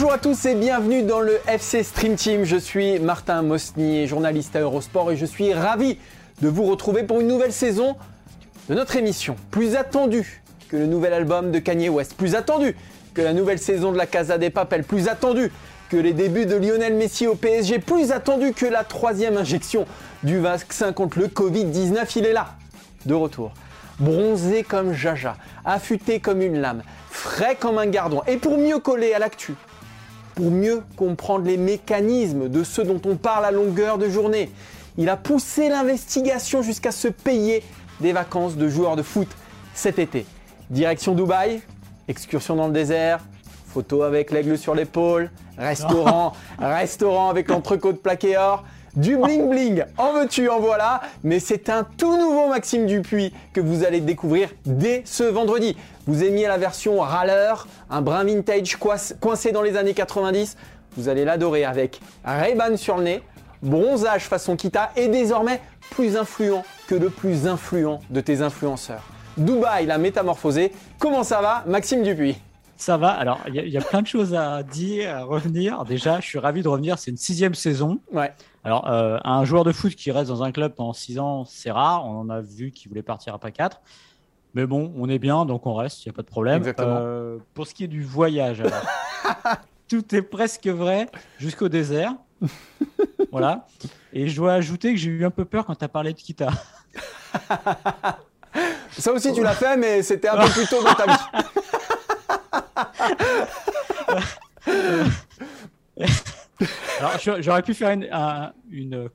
[0.00, 2.44] Bonjour à tous et bienvenue dans le FC Stream Team.
[2.44, 5.98] Je suis Martin Mosnier, journaliste à Eurosport et je suis ravi
[6.40, 7.96] de vous retrouver pour une nouvelle saison
[8.70, 9.36] de notre émission.
[9.50, 12.74] Plus attendue que le nouvel album de Kanye West, plus attendue
[13.12, 15.52] que la nouvelle saison de la Casa des Papels, plus attendue
[15.90, 19.84] que les débuts de Lionel Messi au PSG, plus attendue que la troisième injection
[20.22, 22.10] du vaccin contre le Covid-19.
[22.16, 22.54] Il est là,
[23.04, 23.52] de retour.
[23.98, 28.22] Bronzé comme Jaja, affûté comme une lame, frais comme un gardon.
[28.26, 29.56] Et pour mieux coller à l'actu,
[30.40, 34.50] pour mieux comprendre les mécanismes de ceux dont on parle à longueur de journée.
[34.96, 37.62] Il a poussé l'investigation jusqu'à se payer
[38.00, 39.28] des vacances de joueurs de foot
[39.74, 40.24] cet été.
[40.70, 41.60] Direction Dubaï,
[42.08, 43.20] excursion dans le désert,
[43.66, 48.64] photo avec l'aigle sur l'épaule, restaurant, restaurant avec l'entrecôte plaqué or,
[48.96, 53.60] du bling bling, en veux-tu, en voilà, mais c'est un tout nouveau Maxime Dupuis que
[53.60, 55.76] vous allez découvrir dès ce vendredi.
[56.10, 60.56] Vous aimiez la version râleur, un brin vintage coincé dans les années 90,
[60.96, 63.22] vous allez l'adorer avec Ray-Ban sur le nez,
[63.62, 65.60] bronzage façon Kita et désormais
[65.92, 69.04] plus influent que le plus influent de tes influenceurs.
[69.36, 70.72] Dubaï l'a métamorphosé.
[70.98, 72.38] Comment ça va, Maxime Dupuis?
[72.76, 73.10] Ça va.
[73.10, 75.84] Alors, il y, a plein de choses à dire, à revenir.
[75.84, 76.98] Déjà, je suis ravi de revenir.
[76.98, 78.00] C'est une sixième saison.
[78.12, 78.32] Ouais.
[78.64, 81.70] Alors, euh, un joueur de foot qui reste dans un club pendant six ans, c'est
[81.70, 82.04] rare.
[82.04, 83.80] On en a vu qui voulait partir à pas quatre.
[84.54, 86.62] Mais bon, on est bien, donc on reste, il n'y a pas de problème.
[86.80, 88.62] Euh, pour ce qui est du voyage,
[89.88, 91.06] tout est presque vrai
[91.38, 92.14] jusqu'au désert.
[93.30, 93.66] voilà.
[94.12, 96.18] Et je dois ajouter que j'ai eu un peu peur quand tu as parlé de
[96.18, 96.50] Kita.
[98.90, 101.12] Ça aussi, tu l'as fait, mais c'était un peu plus tôt dans ta vie.
[106.98, 108.08] Alors, j'aurais pu faire une,
[108.70, 109.08] une,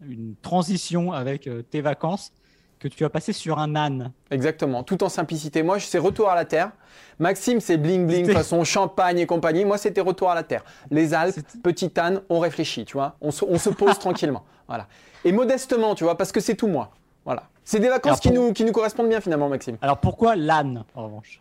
[0.00, 2.32] une, transition avec euh, tes vacances
[2.78, 4.12] que tu as passé sur un âne.
[4.30, 5.62] Exactement, tout en simplicité.
[5.62, 6.72] Moi, c'est retour à la terre.
[7.18, 9.64] Maxime, c'est bling bling, façon champagne et compagnie.
[9.64, 10.64] Moi, c'était retour à la terre.
[10.90, 13.16] Les Alpes, petit âne, on réfléchit, tu vois.
[13.20, 14.44] On se, on se pose tranquillement.
[14.68, 14.86] Voilà.
[15.24, 16.90] Et modestement, tu vois, parce que c'est tout moi.
[17.24, 17.44] Voilà.
[17.64, 19.76] C'est des vacances qui, nous, qui nous correspondent bien finalement, Maxime.
[19.82, 21.40] Alors pourquoi l'âne, en revanche?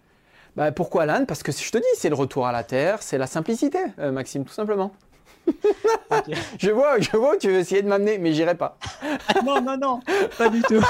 [0.56, 1.26] Bah, Pourquoi l'âne?
[1.26, 4.12] Parce que je te dis, c'est le retour à la terre, c'est la simplicité, euh,
[4.12, 4.92] Maxime, tout simplement.
[6.58, 8.78] je vois, je vois, tu veux essayer de m'amener, mais j'irai pas.
[9.46, 10.00] non, non, non,
[10.38, 10.82] pas du tout.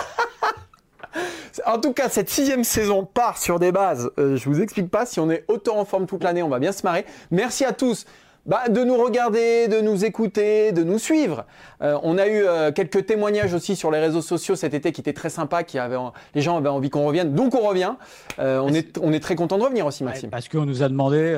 [1.65, 4.11] En tout cas, cette sixième saison part sur des bases.
[4.17, 5.05] Euh, je vous explique pas.
[5.05, 7.05] Si on est autant en forme toute l'année, on va bien se marrer.
[7.31, 8.05] Merci à tous
[8.45, 11.45] bah, de nous regarder, de nous écouter, de nous suivre.
[11.81, 15.01] Euh, on a eu euh, quelques témoignages aussi sur les réseaux sociaux cet été qui
[15.01, 15.97] étaient très sympas, qui avaient,
[16.35, 17.95] les gens avaient envie qu'on revienne, donc on revient.
[18.37, 20.29] Euh, on, est, on est très content de revenir aussi, Maxime.
[20.29, 21.35] parce qu'on nous a demandé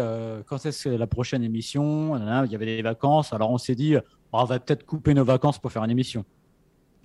[0.47, 2.17] quand est-ce la prochaine émission?
[2.45, 3.95] Il y avait des vacances, alors on s'est dit,
[4.33, 6.25] on va peut-être couper nos vacances pour faire une émission.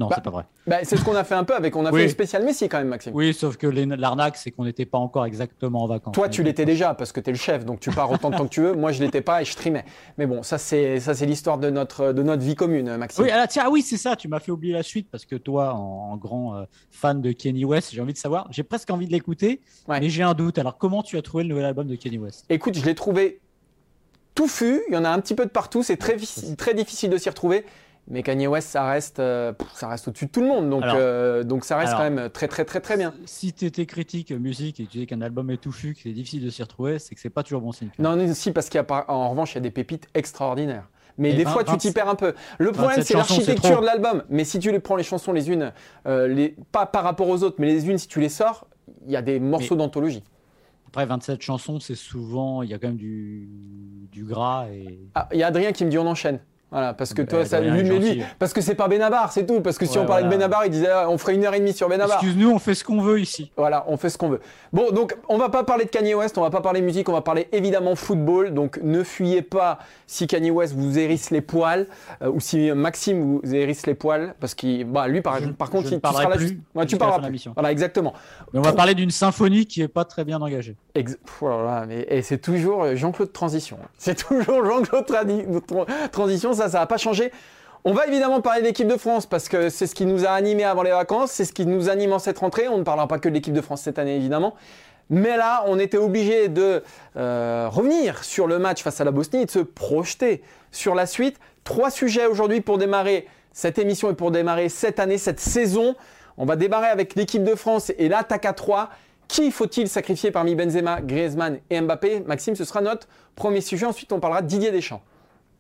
[0.03, 0.45] Non, bah, c'est pas vrai.
[0.67, 1.77] Bah, c'est ce qu'on a fait un peu avec.
[1.77, 3.13] On a fait une spéciale Messi quand même, Maxime.
[3.15, 6.15] Oui, sauf que l'arnaque, c'est qu'on n'était pas encore exactement en vacances.
[6.15, 8.37] Toi, tu l'étais déjà parce que tu es le chef, donc tu pars autant de
[8.37, 8.75] temps que tu veux.
[8.75, 9.85] Moi, je l'étais pas et je streamais.
[10.19, 13.25] Mais bon, ça, c'est ça, c'est l'histoire de notre de notre vie commune, Maxime.
[13.25, 14.17] Oui, alors, tiens, ah oui, c'est ça.
[14.17, 17.65] Tu m'as fait oublier la suite parce que toi, en, grand euh, fan de Kenny
[17.65, 18.47] West, j'ai envie de savoir.
[18.51, 20.59] J'ai presque envie de l'écouter, mais j'ai un doute.
[20.59, 22.45] Alors, comment tu as trouvé le nouvel album de Kenny West?
[22.49, 23.41] Écoute, je l'ai trouvé
[24.35, 24.83] touffu.
[24.89, 25.83] Il y en a un petit peu de partout.
[25.83, 26.17] C'est très,
[26.57, 27.65] très difficile de s'y retrouver.
[28.09, 30.69] Mais Kanye West, ça reste, euh, ça reste au-dessus de tout le monde.
[30.69, 33.15] Donc, euh, donc ça reste quand même très, très, très, très bien.
[33.27, 36.45] Si tu étais critique musique et tu dis qu'un album est touffu, que c'est difficile
[36.45, 37.91] de s'y retrouver, c'est que c'est pas toujours bon signe.
[37.99, 40.89] Non, non si, parce qu'en revanche, il y a des pépites extraordinaires.
[41.19, 42.35] Mais des fois, tu t'y perds un peu.
[42.59, 44.25] Le problème, c'est l'architecture de l'album.
[44.29, 45.73] Mais si tu les prends les chansons les unes,
[46.07, 48.67] euh, les, pas par rapport aux autres, mais les unes, si tu les sors,
[49.07, 50.23] il y a des morceaux d'anthologie.
[50.89, 53.49] Après, 27 chansons, c'est souvent, il y a quand même du,
[54.11, 54.67] du gras.
[54.71, 54.99] Et...
[55.15, 56.41] Ah, il y a Adrien qui me dit on enchaîne.
[56.73, 59.61] Voilà, parce que toi, ça, lui, mais lui, parce que c'est pas Benabar, c'est tout.
[59.61, 61.61] Parce que si on parlait de Benabar, il disait, ah, on ferait une heure et
[61.61, 62.17] demie sur Benabar.
[62.17, 63.53] Excuse-nous, on fait ce qu'on veut ici.
[63.59, 64.41] Voilà, on fait ce qu'on veut.
[64.73, 67.13] Bon, donc, on va pas parler de Kanye West, on va pas parler musique, on
[67.13, 68.55] va parler évidemment football.
[68.55, 71.87] Donc, ne fuyez pas si Kanye West vous hérisse les poils,
[72.23, 75.93] euh, ou si Maxime vous hérisse les poils, parce qu'il, bah, lui, par, par contre,
[75.93, 76.37] il, tu seras là.
[76.37, 76.59] Plus,
[76.89, 77.49] tu parleras plus.
[77.55, 78.15] Voilà, exactement.
[78.55, 80.77] Mais on va parler d'une symphonie qui est pas très bien engagée.
[81.39, 83.77] voilà, mais, et c'est toujours euh, Jean-Claude Transition.
[83.99, 85.05] C'est toujours Jean-Claude
[86.13, 87.33] Transition ça, n'a pas changé.
[87.85, 90.31] On va évidemment parler de l'équipe de France parce que c'est ce qui nous a
[90.31, 92.69] animés avant les vacances, c'est ce qui nous anime en cette rentrée.
[92.69, 94.55] On ne parlera pas que de l'équipe de France cette année évidemment.
[95.11, 96.83] Mais là, on était obligé de
[97.17, 101.07] euh, revenir sur le match face à la Bosnie et de se projeter sur la
[101.07, 101.39] suite.
[101.65, 105.97] Trois sujets aujourd'hui pour démarrer cette émission et pour démarrer cette année, cette saison.
[106.39, 108.91] On va démarrer avec l'équipe de France et l'attaque à 3.
[109.29, 112.21] Qui faut-il sacrifier parmi Benzema, Griezmann et Mbappé?
[112.21, 113.87] Maxime, ce sera notre premier sujet.
[113.87, 115.03] Ensuite, on parlera de Didier Deschamps.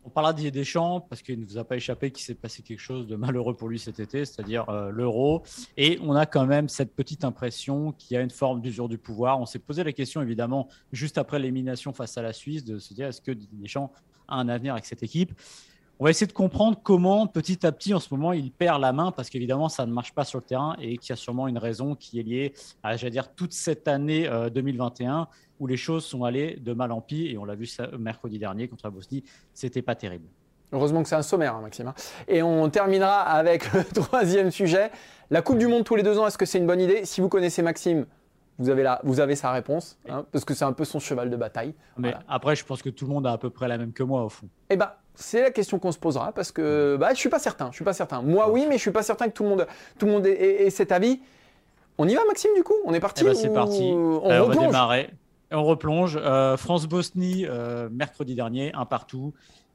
[0.05, 2.81] On parlera d'Ier Deschamps parce qu'il ne vous a pas échappé qu'il s'est passé quelque
[2.81, 5.45] chose de malheureux pour lui cet été, c'est-à-dire euh, l'euro.
[5.77, 8.99] Et on a quand même cette petite impression qu'il y a une forme d'usure du
[8.99, 9.41] pouvoir.
[9.41, 12.95] On s'est posé la question, évidemment, juste après l'élimination face à la Suisse, de se
[12.95, 13.93] dire est-ce que Deschamps
[14.27, 15.33] a un avenir avec cette équipe?
[15.99, 18.93] On va essayer de comprendre comment, petit à petit, en ce moment, il perd la
[18.93, 21.47] main parce qu'évidemment, ça ne marche pas sur le terrain et qu'il y a sûrement
[21.47, 25.25] une raison qui est liée à, j'allais dire, toute cette année 2021 euh,
[25.61, 28.39] où les choses sont allées de mal en pis et on l'a vu ça, mercredi
[28.39, 29.23] dernier contre la Bosnie,
[29.55, 30.27] c'était pas terrible.
[30.73, 31.89] Heureusement que c'est un sommaire, hein, Maxime.
[31.89, 31.95] Hein.
[32.27, 34.91] Et on terminera avec le troisième sujet.
[35.31, 37.05] La Coupe du Monde tous les deux ans, est-ce que c'est une bonne idée?
[37.05, 38.07] Si vous connaissez Maxime,
[38.59, 41.37] vous avez, vous avez sa réponse, hein, parce que c'est un peu son cheval de
[41.37, 41.75] bataille.
[41.97, 44.03] Mais après, je pense que tout le monde a à peu près la même que
[44.03, 44.49] moi, au fond.
[44.71, 47.71] Eh bien, c'est la question qu'on se posera, parce que bah, je suis pas certain.
[47.71, 48.23] Je suis pas certain.
[48.23, 49.67] Moi, oui, mais je suis pas certain que tout le monde,
[49.99, 51.21] tout le monde ait, cet avis.
[51.99, 52.75] On y va, Maxime, du coup?
[52.85, 53.83] On est parti eh ben, C'est parti.
[53.83, 55.11] On, va démarrer.
[55.51, 56.19] On replonge.
[56.21, 59.35] Euh, France-Bosnie, euh, mercredi dernier, un partout.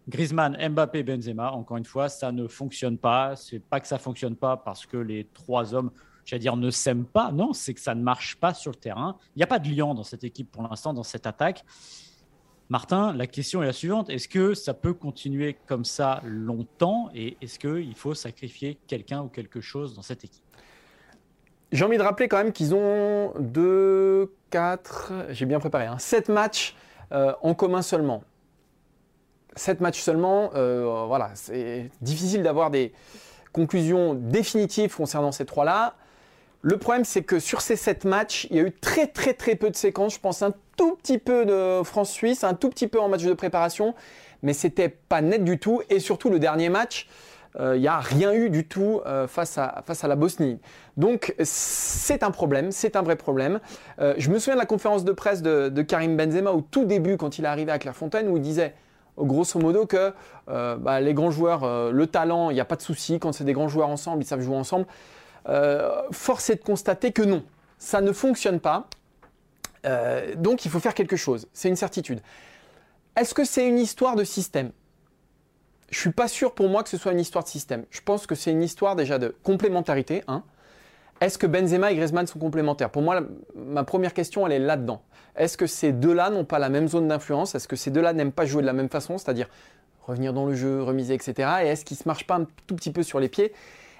[0.09, 3.35] Griezmann, Mbappé, Benzema, encore une fois, ça ne fonctionne pas.
[3.35, 5.91] C'est pas que ça fonctionne pas parce que les trois hommes
[6.27, 7.31] j'allais dire, ne s'aiment pas.
[7.31, 9.17] Non, c'est que ça ne marche pas sur le terrain.
[9.35, 11.63] Il n'y a pas de lien dans cette équipe pour l'instant, dans cette attaque.
[12.69, 14.09] Martin, la question est la suivante.
[14.09, 19.29] Est-ce que ça peut continuer comme ça longtemps et est-ce qu'il faut sacrifier quelqu'un ou
[19.29, 20.43] quelque chose dans cette équipe?
[21.71, 26.27] J'ai envie de rappeler quand même qu'ils ont 2, 4, j'ai bien préparé, hein, 7
[26.27, 26.75] matchs
[27.13, 28.23] euh, en commun seulement.
[29.55, 32.91] 7 matchs seulement, euh, voilà, c'est difficile d'avoir des
[33.53, 35.95] conclusions définitives concernant ces trois-là.
[36.61, 39.55] Le problème, c'est que sur ces sept matchs, il y a eu très très très
[39.55, 40.15] peu de séquences.
[40.15, 43.33] Je pense un tout petit peu de France-Suisse, un tout petit peu en match de
[43.33, 43.95] préparation,
[44.43, 45.81] mais c'était pas net du tout.
[45.89, 47.07] Et surtout le dernier match,
[47.59, 50.59] euh, il n'y a rien eu du tout euh, face, à, la Bosnie.
[50.95, 53.59] Donc c'est un problème, c'est un vrai problème.
[53.99, 56.85] Euh, je me souviens de la conférence de presse de, de, Karim Benzema au tout
[56.85, 58.73] début quand il est arrivé à Clairefontaine où il disait
[59.17, 60.13] grosso modo que
[60.45, 63.53] bah, les grands joueurs, le talent, il n'y a pas de souci quand c'est des
[63.53, 64.85] grands joueurs ensemble, ils savent jouer ensemble.
[65.47, 67.43] Euh, force est de constater que non,
[67.77, 68.87] ça ne fonctionne pas.
[69.85, 72.21] Euh, donc il faut faire quelque chose, c'est une certitude.
[73.15, 74.71] Est-ce que c'est une histoire de système?
[75.89, 77.85] Je suis pas sûr pour moi que ce soit une histoire de système.
[77.89, 80.23] Je pense que c'est une histoire déjà de complémentarité.
[80.27, 80.43] Hein.
[81.21, 82.91] Est-ce que Benzema et Griezmann sont complémentaires?
[82.91, 83.21] Pour moi,
[83.55, 85.01] ma première question, elle est là-dedans.
[85.35, 87.55] Est-ce que ces deux-là n'ont pas la même zone d'influence?
[87.55, 89.49] Est-ce que ces deux-là n'aiment pas jouer de la même façon, c'est-à-dire
[90.03, 91.49] revenir dans le jeu, remiser, etc.
[91.63, 93.53] Et est-ce qu'ils ne se marchent pas un tout petit peu sur les pieds?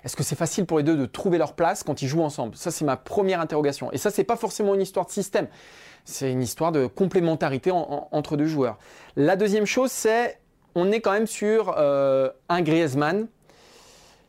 [0.04, 2.56] Est-ce que c'est facile pour les deux de trouver leur place quand ils jouent ensemble?
[2.56, 3.92] Ça, c'est ma première interrogation.
[3.92, 5.48] Et ça, c'est pas forcément une histoire de système.
[6.06, 8.78] C'est une histoire de complémentarité entre deux joueurs.
[9.16, 10.40] La deuxième chose, c'est
[10.76, 13.28] on est quand même sur euh, un Griezmann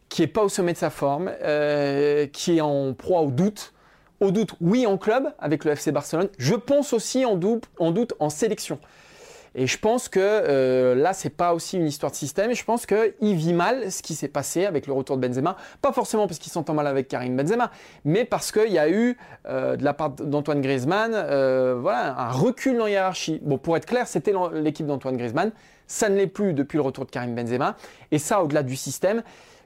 [0.09, 3.75] qui est pas au sommet de sa forme, euh, qui est en proie au doute.
[4.21, 6.29] Au doute, oui, en club avec le FC Barcelone.
[6.39, 7.69] Je pense aussi en, doute
[8.19, 8.81] en sélection.
[9.55, 12.55] Et je pense que euh, là, c'est pas aussi une histoire de système.
[12.55, 15.57] je pense qu'il vit mal ce qui s'est passé avec le retour de Benzema.
[15.83, 17.71] Pas forcément parce qu'il s'entend mal avec Karim Benzema,
[18.05, 22.77] mais parce qu'il y a eu euh, de la part d'Antoine Griezmann, euh, un recul
[22.77, 23.41] dans la hiérarchie.
[23.43, 25.53] Bon, pour être clair, c'était l'équipe d'Antoine Griezmann.
[25.89, 27.77] Ça ne l'est plus depuis le retour de Karim Benzema.
[28.13, 29.23] Et ça, au-delà du système,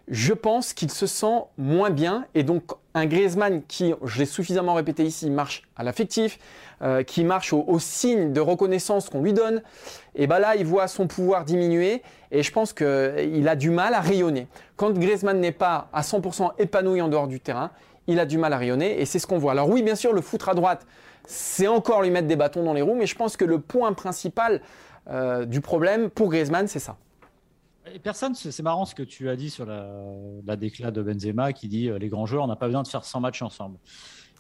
[0.09, 2.27] je pense qu'il se sent moins bien.
[2.35, 2.63] Et donc,
[2.95, 6.39] un Griezmann qui, je l'ai suffisamment répété ici, marche à l'affectif,
[6.83, 9.63] euh, qui marche au, signe de reconnaissance qu'on lui donne,
[10.15, 12.03] et ben là, il voit son pouvoir diminuer.
[12.31, 14.47] Et je pense qu'il a du mal à rayonner.
[14.77, 17.71] Quand Griezmann n'est pas à 100% épanoui en dehors du terrain,
[18.07, 19.01] il a du mal à rayonner.
[19.01, 19.53] Et c'est ce qu'on voit.
[19.53, 20.87] Alors oui, bien sûr, le foutre à droite,
[21.25, 22.97] c'est encore lui mettre des bâtons dans les roues.
[22.97, 24.61] Mais je pense que le point principal
[25.09, 26.97] euh, du problème pour Griezmann, c'est ça.
[28.03, 29.91] Personne, c'est marrant ce que tu as dit sur la,
[30.47, 32.89] la déclat de Benzema qui dit euh, les grands joueurs, on n'a pas besoin de
[32.89, 33.79] faire 100 matchs ensemble.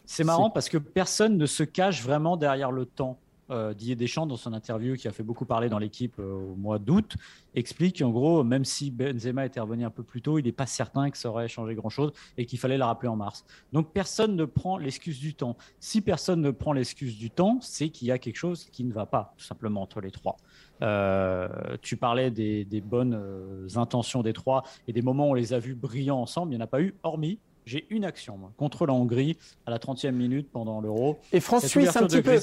[0.04, 3.19] C'est marrant parce que personne ne se cache vraiment derrière le temps.
[3.52, 6.56] Euh, Didier Deschamps, dans son interview qui a fait beaucoup parler dans l'équipe euh, au
[6.56, 7.16] mois d'août,
[7.54, 10.66] explique qu'en gros, même si Benzema était revenu un peu plus tôt, il n'est pas
[10.66, 13.44] certain que ça aurait changé grand-chose et qu'il fallait le rappeler en mars.
[13.73, 15.56] Donc personne ne prend l'excuse du temps.
[15.78, 18.92] Si personne ne prend l'excuse du temps, c'est qu'il y a quelque chose qui ne
[18.92, 20.37] va pas, tout simplement, entre les trois.
[20.82, 21.49] Euh,
[21.80, 25.59] tu parlais des, bonnes euh, intentions des trois et des moments où on les a
[25.59, 26.52] vus brillants ensemble.
[26.52, 29.78] Il n'y en a pas eu, hormis j'ai une action contre la Hongrie à la
[29.78, 31.18] 30e minute pendant l'Euro.
[31.32, 32.37] Et France-Suisse un petit peu.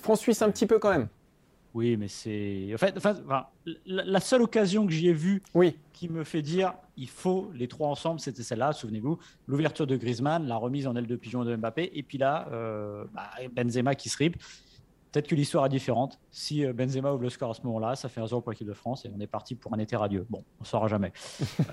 [0.00, 1.08] France-Suisse un petit peu quand même.
[1.74, 2.70] Oui, mais c'est.
[2.74, 2.98] En fait,
[3.84, 5.76] la, seule occasion que j'y ai vue oui.
[5.92, 9.18] qui me fait dire il faut les trois ensemble, c'était celle-là, souvenez-vous.
[9.46, 13.04] L'ouverture de Griezmann, la remise en aile de pigeon de Mbappé, et puis là, euh,
[13.12, 14.36] bah, Benzema qui se rip.
[15.16, 16.20] Peut-être que l'histoire est différente.
[16.30, 18.68] Si euh, Benzema ouvre le score à ce moment-là, ça fait un 0 pour l'équipe
[18.68, 20.26] de France et on est parti pour un été radieux.
[20.28, 21.10] Bon, on ne saura jamais.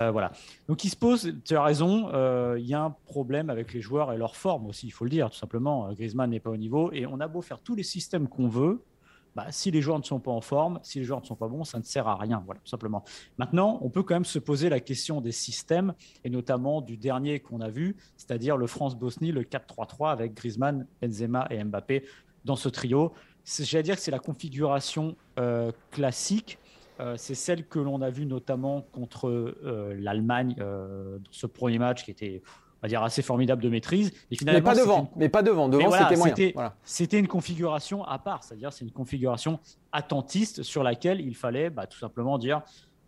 [0.00, 0.32] Euh, voilà.
[0.66, 3.80] Donc il se pose, tu as raison, euh, il y a un problème avec les
[3.80, 5.92] joueurs et leur forme aussi, il faut le dire, tout simplement.
[5.92, 8.82] Griezmann n'est pas au niveau et on a beau faire tous les systèmes qu'on veut.
[9.36, 11.48] Bah, si les joueurs ne sont pas en forme, si les joueurs ne sont pas
[11.48, 13.04] bons, ça ne sert à rien, voilà, tout simplement.
[13.36, 15.92] Maintenant, on peut quand même se poser la question des systèmes,
[16.24, 21.46] et notamment du dernier qu'on a vu, c'est-à-dire le France-Bosnie, le 4-3-3 avec Griezmann, Benzema
[21.50, 22.04] et Mbappé
[22.44, 23.12] dans ce trio
[23.44, 26.58] j'allais dire que c'est la configuration euh, classique.
[27.00, 32.04] Euh, c'est celle que l'on a vue notamment contre euh, l'Allemagne dans ce premier match
[32.04, 34.12] qui était, on va dire, assez formidable de maîtrise.
[34.30, 35.68] Et finalement, mais pas devant, mais pas devant.
[35.68, 36.72] Devant, c'était moyen.
[36.84, 39.58] C'était une configuration à part, c'est-à-dire c'est une configuration
[39.90, 42.62] attentiste sur laquelle il fallait bah, tout simplement dire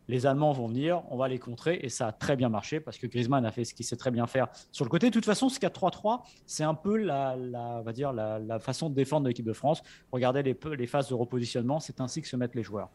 [0.09, 2.99] les Allemands vont venir, on va les contrer, et ça a très bien marché parce
[2.99, 5.09] que Griezmann a fait ce qu'il sait très bien faire sur le côté.
[5.09, 7.37] De toute façon, ce 4-3-3, c'est un peu la,
[7.85, 9.83] va dire la, façon de défendre l'équipe de France.
[10.13, 12.91] Regardez les, les phases de repositionnement, c'est ainsi que se mettent les joueurs.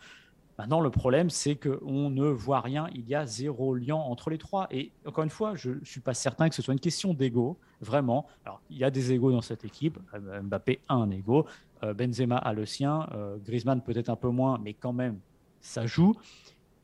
[0.57, 2.87] Maintenant, le problème, c'est qu'on ne voit rien.
[2.93, 4.67] Il y a zéro lien entre les trois.
[4.69, 7.57] Et encore une fois, je ne suis pas certain que ce soit une question d'ego,
[7.79, 8.27] vraiment.
[8.45, 9.97] Alors, il y a des égos dans cette équipe.
[10.13, 11.47] Euh, Mbappé a un ego.
[11.83, 13.09] Euh, Benzema a le sien.
[13.13, 15.19] Euh, Griezmann peut-être un peu moins, mais quand même,
[15.61, 16.15] ça joue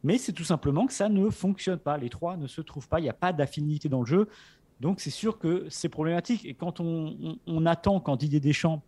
[0.08, 1.98] mais c'est tout simplement que ça ne fonctionne pas.
[1.98, 4.30] Les trois ne se trouvent pas, il n'y a pas d'affinité dans le jeu.
[4.80, 6.46] Donc c'est sûr que c'est problématique.
[6.46, 8.82] Et quand on, attend, quand Didier Deschamps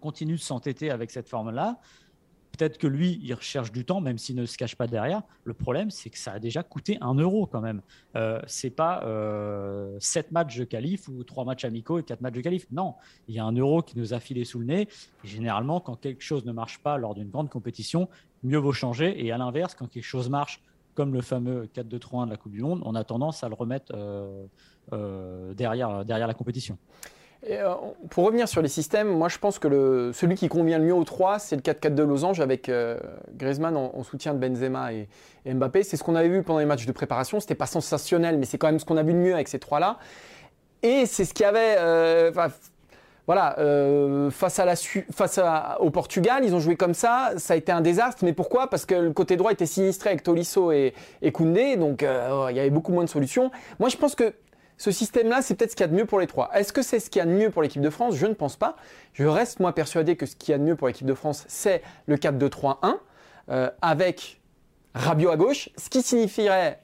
[0.00, 1.78] continue de s'entêter avec cette forme-là,
[2.50, 5.22] peut-être que lui, il recherche du temps, même s'il ne se cache pas derrière.
[5.44, 7.80] Le problème, c'est que ça a déjà coûté un euro quand même.
[8.16, 12.34] Euh, c'est pas euh, sept matchs de qualif ou trois matchs amicaux et quatre matchs
[12.34, 12.66] de qualif.
[12.72, 12.96] Non,
[13.28, 14.88] il y a un euro qui nous a filé sous le nez.
[15.22, 18.08] généralement, quand quelque chose ne marche pas lors d'une grande compétition,
[18.42, 19.24] mieux vaut changer.
[19.24, 20.62] Et à l'inverse, quand quelque chose marche,
[20.94, 23.92] comme le fameux 4-2-3-1 de la Coupe du Monde, on a tendance à le remettre
[23.94, 24.46] euh,
[24.92, 26.76] euh, derrière, derrière la compétition.
[27.48, 27.72] Euh,
[28.10, 31.04] pour revenir sur les systèmes, moi je pense que celui qui convient le mieux aux
[31.04, 32.68] trois, c'est le 4-4-2 Losange avec
[33.36, 35.08] Griezmann en, soutien de Benzema et,
[35.46, 35.84] Mbappé.
[35.84, 37.38] C'est ce qu'on avait vu pendant les matchs de préparation.
[37.38, 39.60] C'était pas sensationnel, mais c'est quand même ce qu'on a vu de mieux avec ces
[39.60, 39.98] trois-là.
[40.82, 41.76] Et c'est ce qui avait
[43.28, 45.38] voilà, euh, face, à la, face
[45.80, 47.32] au Portugal, ils ont joué comme ça.
[47.36, 48.24] Ça a été un désastre.
[48.24, 48.70] Mais pourquoi?
[48.70, 50.94] Parce que le côté droit était sinistré avec Tolisso et,
[51.34, 51.76] Koundé.
[51.76, 53.50] Donc, euh, il y avait beaucoup moins de solutions.
[53.80, 54.32] Moi, je pense que
[54.78, 56.48] ce système-là, c'est peut-être ce qu'il y a de mieux pour les trois.
[56.54, 58.14] Est-ce que c'est ce qu'il y a de mieux pour l'équipe de France?
[58.14, 58.76] Je ne pense pas.
[59.12, 61.44] Je reste, moi, persuadé que ce qu'il y a de mieux pour l'équipe de France,
[61.48, 62.96] c'est le 4-2-3-1
[63.50, 64.40] euh, avec
[64.94, 66.80] Rabiot à gauche, ce qui signifierait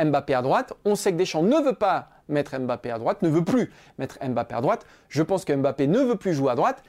[0.00, 0.74] Mbappé à droite.
[0.84, 4.18] On sait que Deschamps ne veut pas mettre Mbappé à droite, ne veut plus mettre
[4.22, 4.86] Mbappé à droite.
[5.08, 6.82] Je pense que Mbappé ne veut plus jouer à droite.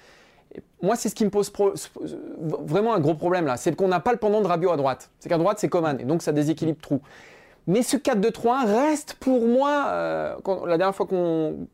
[0.81, 1.51] moi, c'est ce qui me pose
[2.39, 3.57] vraiment un gros problème là.
[3.57, 5.09] C'est qu'on n'a pas le pendant de Rabiot à droite.
[5.19, 5.99] C'est qu'à droite, c'est Coman.
[5.99, 7.01] Et donc, ça déséquilibre trop.
[7.67, 11.67] Mais ce 4-2-3-1 reste pour moi, euh, la dernière fois qu'on.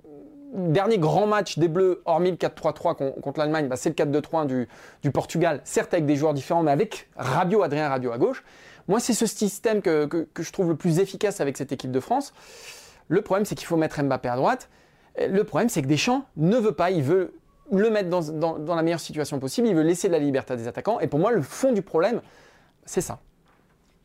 [0.53, 4.69] Dernier grand match des Bleus, hormis le 4-3-3 contre l'Allemagne, bah, c'est le 4-2-3-1 du,
[5.03, 8.41] du, Portugal, certes avec des joueurs différents, mais avec Rabiot, Adrien Rabiot à gauche.
[8.87, 11.99] Moi, c'est ce système que, que, je trouve le plus efficace avec cette équipe de
[11.99, 12.33] France.
[13.07, 14.69] Le problème, c'est qu'il faut mettre Mbappé à droite.
[15.17, 17.33] Le problème, c'est que Deschamps ne veut pas, il veut
[17.71, 20.67] le mettre dans, la meilleure situation possible, il veut laisser de la liberté à des
[20.67, 20.99] attaquants.
[20.99, 22.21] Et pour moi, le fond du problème,
[22.85, 23.19] c'est ça.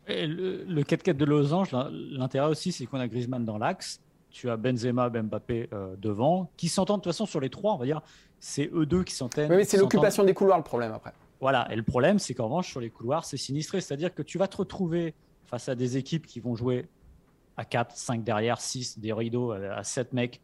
[0.09, 4.01] le, 4-4 de Losange, l'intérêt aussi, c'est qu'on a Griezmann dans l'axe.
[4.31, 7.79] Tu as Benzema, Mbappé euh, devant, qui s'entendent de toute façon sur les trois, on
[7.79, 8.01] va dire.
[8.39, 9.51] C'est eux deux qui s'entendent.
[9.51, 11.13] Oui, c'est l'occupation des couloirs le problème après.
[11.41, 13.81] Voilà, et le problème, c'est qu'en revanche, sur les couloirs, c'est sinistré.
[13.81, 15.15] C'est-à-dire que tu vas te retrouver
[15.47, 16.87] face à des équipes qui vont jouer
[17.61, 20.41] à 4, 5 derrière, 6, des rideaux à 7 mecs.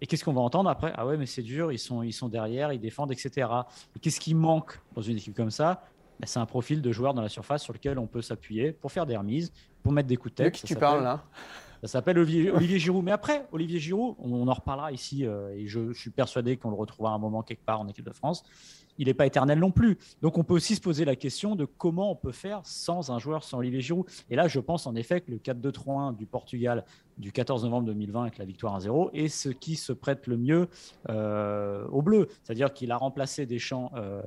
[0.00, 0.92] Et qu'est-ce qu'on va entendre après?
[0.94, 3.48] Ah ouais, mais c'est dur, ils sont, ils sont derrière, ils défendent, etc.
[3.96, 5.82] Et qu'est-ce qui manque dans une équipe comme ça?
[6.20, 8.92] Ben, C'est un profil de joueur dans la surface sur lequel on peut s'appuyer pour
[8.92, 10.54] faire des remises, pour mettre des coups de tête.
[10.54, 11.24] De qui tu parles là?
[11.84, 13.04] Ça s'appelle Olivier, Giroud.
[13.04, 16.76] Mais après, Olivier Giroud, on, en reparlera ici, euh, et je, suis persuadé qu'on le
[16.76, 18.42] retrouvera un moment quelque part en équipe de France.
[18.96, 19.98] Il n'est pas éternel non plus.
[20.22, 23.18] Donc on peut aussi se poser la question de comment on peut faire sans un
[23.18, 24.06] joueur, sans Olivier Giroud.
[24.30, 26.84] Et là, je pense en effet que le 4-2-3-1 du Portugal
[27.18, 30.68] du 14 novembre 2020 avec la victoire 1-0 est ce qui se prête le mieux
[31.10, 32.28] euh, au bleu.
[32.44, 34.22] C'est-à-dire qu'il a remplacé Deschamps, euh,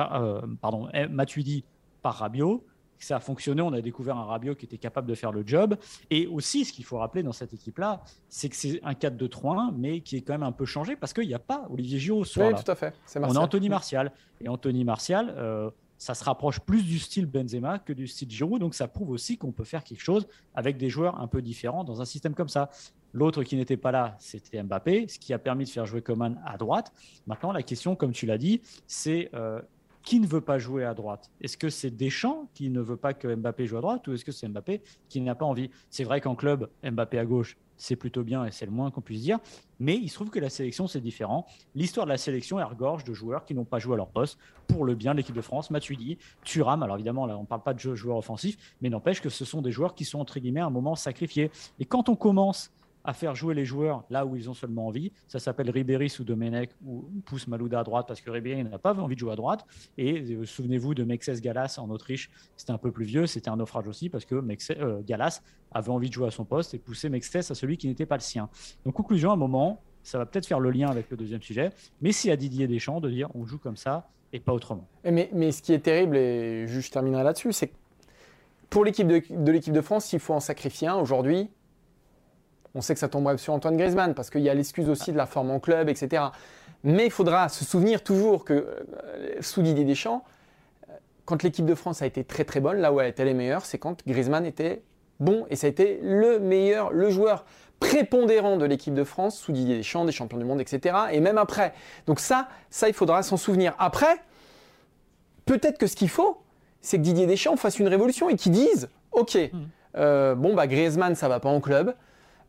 [0.00, 1.62] euh, pardon, Matuidi
[2.02, 2.64] par Rabiot
[3.04, 3.62] ça a fonctionné.
[3.62, 5.76] On a découvert un Rabiot qui était capable de faire le job.
[6.10, 10.00] Et aussi, ce qu'il faut rappeler dans cette équipe-là, c'est que c'est un 4-2-3-1, mais
[10.00, 12.26] qui est quand même un peu changé parce qu'il n'y a pas Olivier Giroud.
[12.36, 12.94] Oui, tout à fait.
[13.16, 14.12] On a Anthony Martial.
[14.40, 18.60] Et Anthony Martial, euh, ça se rapproche plus du style Benzema que du style Giroud.
[18.60, 21.84] Donc ça prouve aussi qu'on peut faire quelque chose avec des joueurs un peu différents
[21.84, 22.70] dans un système comme ça.
[23.12, 26.40] L'autre qui n'était pas là, c'était Mbappé, ce qui a permis de faire jouer Coman
[26.46, 26.92] à droite.
[27.26, 29.60] Maintenant, la question, comme tu l'as dit, c'est euh,
[30.02, 33.14] qui ne veut pas jouer à droite Est-ce que c'est Deschamps qui ne veut pas
[33.14, 35.70] que Mbappé joue à droite ou est-ce que c'est Mbappé qui n'a pas envie?
[35.90, 39.00] C'est vrai qu'en club, Mbappé à gauche, c'est plutôt bien et c'est le moins qu'on
[39.00, 39.38] puisse dire,
[39.78, 41.46] mais il se trouve que la sélection, c'est différent.
[41.74, 44.38] L'histoire de la sélection est regorge de joueurs qui n'ont pas joué à leur poste
[44.68, 45.70] pour le bien de l'équipe de France.
[45.70, 49.30] Matuidi, Thuram, alors évidemment, là, on ne parle pas de joueurs offensifs, mais n'empêche que
[49.30, 51.50] ce sont des joueurs qui sont, entre guillemets, à un moment sacrifiés.
[51.78, 52.70] Et quand on commence
[53.04, 55.12] à faire jouer les joueurs là où ils ont seulement envie.
[55.28, 58.94] Ça s'appelle Ribéry ou Domenech ou pousse Malouda à droite parce que Ribéry n'a pas
[58.98, 59.66] envie de jouer à droite.
[59.98, 63.56] Et euh, souvenez-vous de Mexès Galas en Autriche, c'était un peu plus vieux, c'était un
[63.56, 65.42] naufrage aussi parce que euh, Galas
[65.72, 68.16] avait envie de jouer à son poste et pousser Mexès à celui qui n'était pas
[68.16, 68.48] le sien.
[68.84, 71.70] Donc conclusion, à un moment, ça va peut-être faire le lien avec le deuxième sujet,
[72.00, 74.86] mais c'est à Didier Deschamps de dire on joue comme ça et pas autrement.
[75.04, 77.74] Mais, mais ce qui est terrible, et je terminerai là-dessus, c'est que
[78.68, 81.50] pour l'équipe de l'équipe de France, il faut en sacrifier un aujourd'hui
[82.74, 85.16] on sait que ça tomberait sur Antoine Griezmann parce qu'il y a l'excuse aussi de
[85.16, 86.24] la forme en club, etc.
[86.84, 90.24] Mais il faudra se souvenir toujours que euh, sous Didier Deschamps,
[90.88, 90.92] euh,
[91.24, 93.66] quand l'équipe de France a été très très bonne, là où elle était les meilleure,
[93.66, 94.82] c'est quand Griezmann était
[95.18, 97.44] bon et ça a été le meilleur, le joueur
[97.80, 100.96] prépondérant de l'équipe de France sous Didier Deschamps, des champions du monde, etc.
[101.12, 101.72] Et même après.
[102.06, 103.74] Donc ça, ça il faudra s'en souvenir.
[103.78, 104.16] Après,
[105.46, 106.42] peut-être que ce qu'il faut,
[106.82, 109.58] c'est que Didier Deschamps fasse une révolution et qu'il dise, ok, mmh.
[109.96, 111.94] euh, bon bah Griezmann ça va pas en club.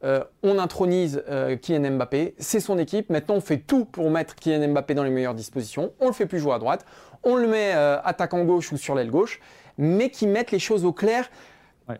[0.03, 3.09] Euh, on intronise euh, Kylian Mbappé, c'est son équipe.
[3.09, 5.93] Maintenant, on fait tout pour mettre Kylian Mbappé dans les meilleures dispositions.
[5.99, 6.85] On le fait plus jouer à droite,
[7.23, 9.39] on le met euh, attaquant gauche ou sur l'aile gauche,
[9.77, 11.29] mais qui mettent les choses au clair.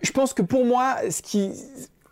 [0.02, 1.52] Je pense que pour moi, ce qui,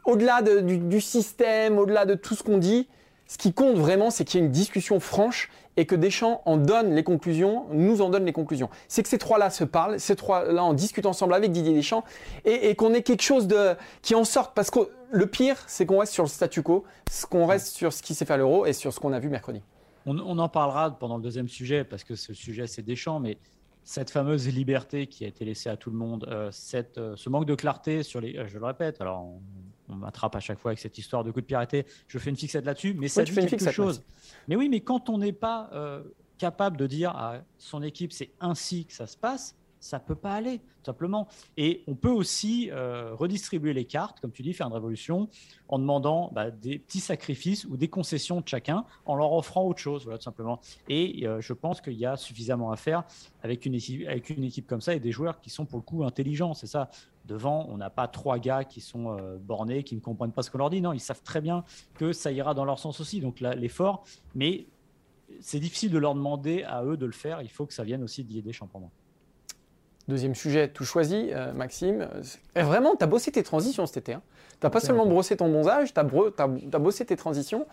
[0.04, 2.90] au-delà du, système, au-delà de tout ce qu'on dit,
[3.30, 6.58] ce qui compte vraiment, c'est qu'il y ait une discussion franche et que Deschamps en
[6.58, 8.72] donne les conclusions, nous en donne les conclusions.
[8.88, 12.04] C'est que ces trois-là se parlent, ces trois-là en discutent ensemble avec Didier Deschamps
[12.44, 14.56] et, qu'on ait quelque chose de, qui en sorte.
[14.56, 14.80] Parce que
[15.12, 16.86] le pire, c'est qu'on reste sur le statu quo,
[17.30, 19.30] qu'on reste sur ce qui s'est fait à l'euro et sur ce qu'on a vu
[19.30, 19.62] mercredi.
[20.08, 23.38] On, en parlera pendant le deuxième sujet parce que ce sujet, c'est Deschamps, mais
[23.84, 27.30] cette fameuse liberté qui a été laissée à tout le monde, euh, cette, euh, ce
[27.30, 28.36] manque de clarté sur les.
[28.38, 29.42] Euh, je le répète, alors on,
[29.96, 31.84] m'attrape à chaque fois avec cette histoire de coup de piraterie.
[32.08, 34.04] Je fais une fixette là-dessus, mais ça dit quelque chose.
[34.48, 35.70] Mais oui, mais quand on n'est pas
[36.38, 40.34] capable de dire à son équipe c'est ainsi que ça se passe, ça peut pas
[40.34, 41.28] aller, simplement.
[41.58, 45.30] Et on peut aussi euh, redistribuer les cartes, comme tu dis, faire une révolution,
[45.68, 49.80] en demandant bah, des petits sacrifices ou des concessions de chacun, en leur offrant autre
[49.80, 50.60] chose, voilà, tout simplement.
[50.90, 53.04] Et euh, je pense qu'il y a suffisamment à faire
[53.42, 56.68] avec une, équipe, comme ça et des joueurs qui sont pour le coup intelligents, c'est
[56.68, 56.90] ça.
[57.26, 60.50] Devant, on n'a pas trois gars qui sont euh, bornés, qui ne comprennent pas ce
[60.50, 60.82] qu'on leur dit.
[60.82, 61.64] Non, ils savent très bien
[61.94, 63.22] que ça ira dans leur sens aussi.
[63.22, 64.66] Donc l'effort, mais
[65.40, 67.42] c'est difficile de leur demander à eux de le faire.
[67.42, 68.90] Il faut que ça vienne aussi d'y des champions.
[70.10, 72.08] Deuxième sujet, tout choisi, euh, Maxime.
[72.58, 74.14] Euh, vraiment, tu as bossé tes transitions cet été.
[74.14, 74.24] Hein.
[74.60, 77.68] Tu n'as pas seulement brossé ton bronzage, tu as, bossé tes transitions.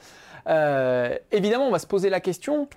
[0.47, 2.69] Euh, évidemment, on va se poser la question.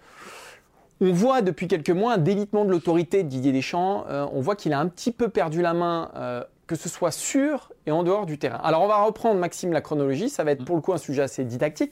[1.01, 4.05] On voit depuis quelques mois un délitement de l'autorité de Didier Deschamps.
[4.07, 6.09] on voit qu'il a un petit peu perdu la main,
[6.65, 8.61] que ce soit sur et en dehors du terrain.
[8.63, 10.29] Alors, on va reprendre, Maxime, la chronologie.
[10.29, 11.91] Ça va être pour le coup un sujet assez didactique.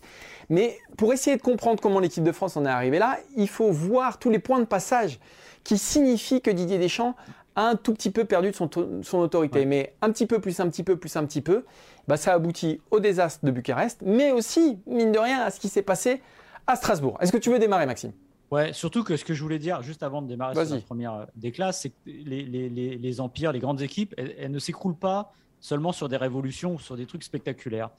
[0.50, 3.72] Mais pour essayer de comprendre comment l'équipe de France en est arrivée là, il faut
[3.72, 5.20] voir tous les points de passage
[5.68, 7.14] qui signifient que Didier Deschamps
[7.58, 9.66] un tout petit peu perdu de son, autorité.
[9.66, 11.66] Mais un petit peu plus, un petit peu plus, un petit peu,
[12.08, 15.68] bah, ça aboutit au désastre de Bucarest, mais aussi, mine de rien, à ce qui
[15.68, 16.22] s'est passé
[16.68, 17.18] à Strasbourg.
[17.20, 18.12] Est-ce que tu veux démarrer, Maxime?
[18.52, 21.14] Ouais, surtout que ce que je voulais dire juste avant de démarrer sur la première
[21.14, 25.92] euh, des classes, c'est que les, empires, les grandes équipes, elles ne s'écroulent pas seulement
[25.92, 27.90] sur des révolutions ou sur des trucs spectaculaires.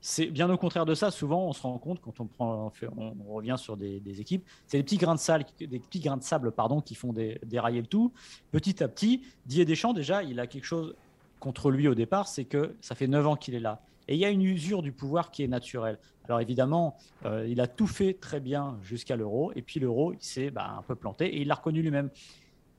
[0.00, 1.10] C'est bien au contraire de ça.
[1.10, 4.84] Souvent, on se rend compte quand on, prend, on, revient sur des, équipes, c'est des
[4.84, 8.12] petits grains de sable, des pardon, qui font dérailler le tout.
[8.50, 10.94] Petit à petit, Didier Deschamps déjà, il a quelque chose
[11.40, 13.80] contre lui au départ, c'est que ça fait 9 ans qu'il est là.
[14.08, 15.98] Et il y a une usure du pouvoir qui est naturelle.
[16.24, 20.22] Alors évidemment, euh, il a tout fait très bien jusqu'à l'euro, et puis l'euro, il
[20.22, 22.10] s'est bah, un peu planté, et il l'a reconnu lui-même.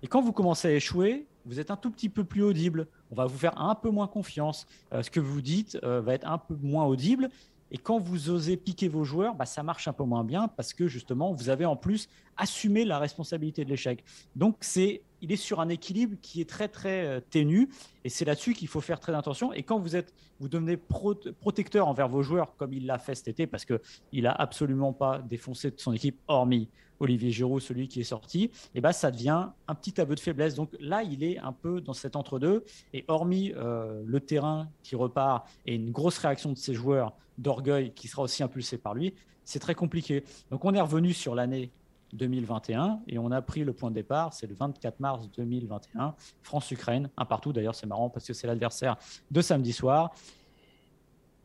[0.01, 2.87] Et quand vous commencez à échouer, vous êtes un tout petit peu plus audible.
[3.11, 4.67] On va vous faire un peu moins confiance.
[4.93, 7.29] Euh, ce que vous dites euh, va être un peu moins audible.
[7.71, 10.73] Et quand vous osez piquer vos joueurs, bah, ça marche un peu moins bien parce
[10.73, 14.03] que justement, vous avez en plus assumé la responsabilité de l'échec.
[14.35, 17.69] Donc, c'est, il est sur un équilibre qui est très, très euh, ténu.
[18.03, 19.53] Et c'est là-dessus qu'il faut faire très attention.
[19.53, 23.27] Et quand vous, êtes, vous devenez protecteur envers vos joueurs, comme il l'a fait cet
[23.27, 28.05] été, parce qu'il n'a absolument pas défoncé son équipe, hormis Olivier Giroud, celui qui est
[28.05, 30.55] sorti, et eh ben, ça devient un petit aveu de faiblesse.
[30.55, 32.65] Donc là, il est un peu dans cet entre-deux.
[32.93, 37.93] Et hormis euh, le terrain qui repart et une grosse réaction de ses joueurs d'orgueil
[37.93, 40.23] qui sera aussi impulsé par lui, c'est très compliqué.
[40.51, 41.71] Donc on est revenu sur l'année
[42.13, 47.09] 2021 et on a pris le point de départ, c'est le 24 mars 2021, France-Ukraine,
[47.17, 48.97] un partout d'ailleurs, c'est marrant parce que c'est l'adversaire
[49.31, 50.11] de samedi soir.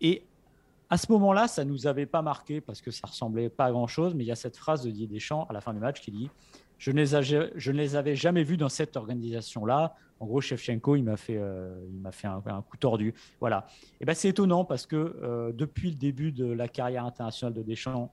[0.01, 0.25] Et
[0.91, 3.73] à ce moment-là, ça ne nous avait pas marqué parce que ça ressemblait pas à
[3.73, 6.01] grand-chose, mais il y a cette phrase de Didier Deschamps à la fin du match
[6.01, 6.31] qui dit
[6.79, 9.95] je ne, les, avais jamais vus dans cette organisation-là.
[10.21, 13.15] En gros, Shevchenko, il m'a fait, euh, il m'a fait un, coup tordu.
[13.41, 13.67] Voilà.
[14.01, 17.63] Et ben, c'est étonnant parce que euh, depuis le début de la carrière internationale de
[17.63, 18.13] Deschamps,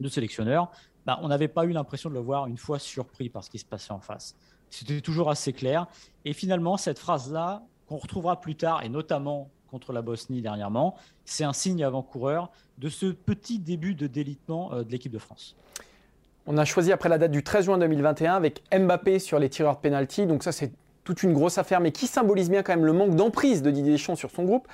[0.00, 0.70] de sélectionneur,
[1.06, 3.58] ben, on n'avait pas eu l'impression de le voir une fois surpris par ce qui
[3.58, 4.36] se passait en face.
[4.70, 5.86] C'était toujours assez clair.
[6.24, 11.44] Et finalement, cette phrase-là, qu'on retrouvera plus tard, et notamment contre la Bosnie dernièrement, c'est
[11.44, 15.56] un signe avant-coureur de ce petit début de délitement euh, de l'équipe de France.
[16.46, 19.76] On a choisi après la date du 13 juin 2021 avec Mbappé sur les tireurs
[19.76, 20.26] de pénalty.
[20.26, 20.72] Donc ça, c'est
[21.04, 23.92] toute une grosse affaire, mais qui symbolise bien quand même le manque d'emprise de Didier
[23.92, 24.68] Deschamps sur son groupe.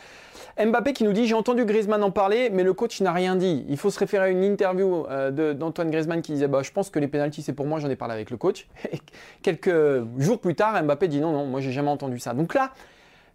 [0.58, 3.64] Mbappé qui nous dit J'ai entendu Griezmann en parler, mais le coach n'a rien dit.
[3.68, 6.90] Il faut se référer à une interview euh, d'Antoine Griezmann qui disait bah, Je pense
[6.90, 8.68] que les pénalties, c'est pour moi, j'en ai parlé avec le coach.
[9.42, 12.34] Quelques jours plus tard, Mbappé dit Non, non, moi, j'ai jamais entendu ça.
[12.34, 12.72] Donc là,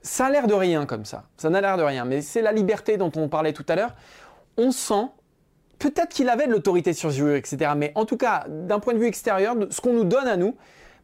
[0.02, 1.24] ça a l'air de rien comme ça.
[1.38, 2.06] Ça n'a l'air de rien.
[2.06, 3.96] Mais c'est la liberté dont on parlait tout à l'heure.
[4.58, 5.08] On sent,
[5.80, 7.72] peut-être qu'il avait de l'autorité sur ce etc.
[7.76, 10.56] Mais en tout cas, d'un point de vue extérieur, ce qu'on nous donne à nous,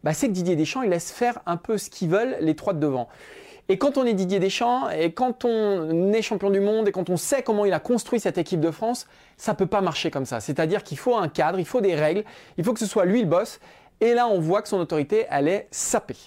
[0.04, 2.74] bah, c'est que Didier Deschamps, il laisse faire un peu ce qu'ils veulent les trois
[2.74, 3.08] de devant.
[3.70, 7.10] Et quand on est Didier Deschamps, et quand on est champion du monde, et quand
[7.10, 9.08] on sait comment il a construit cette équipe de France,
[9.38, 10.40] ça ne peut pas marcher comme ça.
[10.40, 12.24] C'est-à-dire qu'il faut un cadre, il faut des règles,
[12.58, 13.60] il faut que ce soit lui le boss.
[14.02, 16.18] Et là, on voit que son autorité, elle est sapée.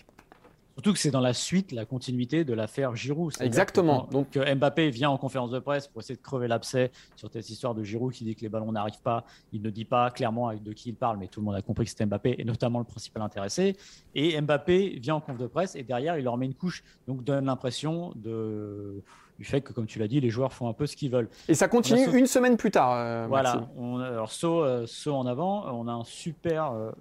[0.74, 3.32] Surtout que c'est dans la suite, la continuité de l'affaire Giroud.
[3.40, 4.08] Exactement.
[4.10, 7.74] donc Mbappé vient en conférence de presse pour essayer de crever l'abcès sur cette histoire
[7.74, 9.24] de Giroud qui dit que les ballons n'arrivent pas.
[9.52, 11.84] Il ne dit pas clairement de qui il parle, mais tout le monde a compris
[11.84, 13.76] que c'était Mbappé et notamment le principal intéressé.
[14.14, 17.22] Et Mbappé vient en conférence de presse et derrière il leur met une couche, donc
[17.22, 19.02] donne l'impression de
[19.38, 21.28] du fait que, comme tu l'as dit, les joueurs font un peu ce qu'ils veulent.
[21.48, 22.92] Et ça continue une semaine plus tard.
[22.92, 23.68] Euh, voilà.
[23.76, 26.92] On, alors, saut, euh, saut, en avant, on a un super euh,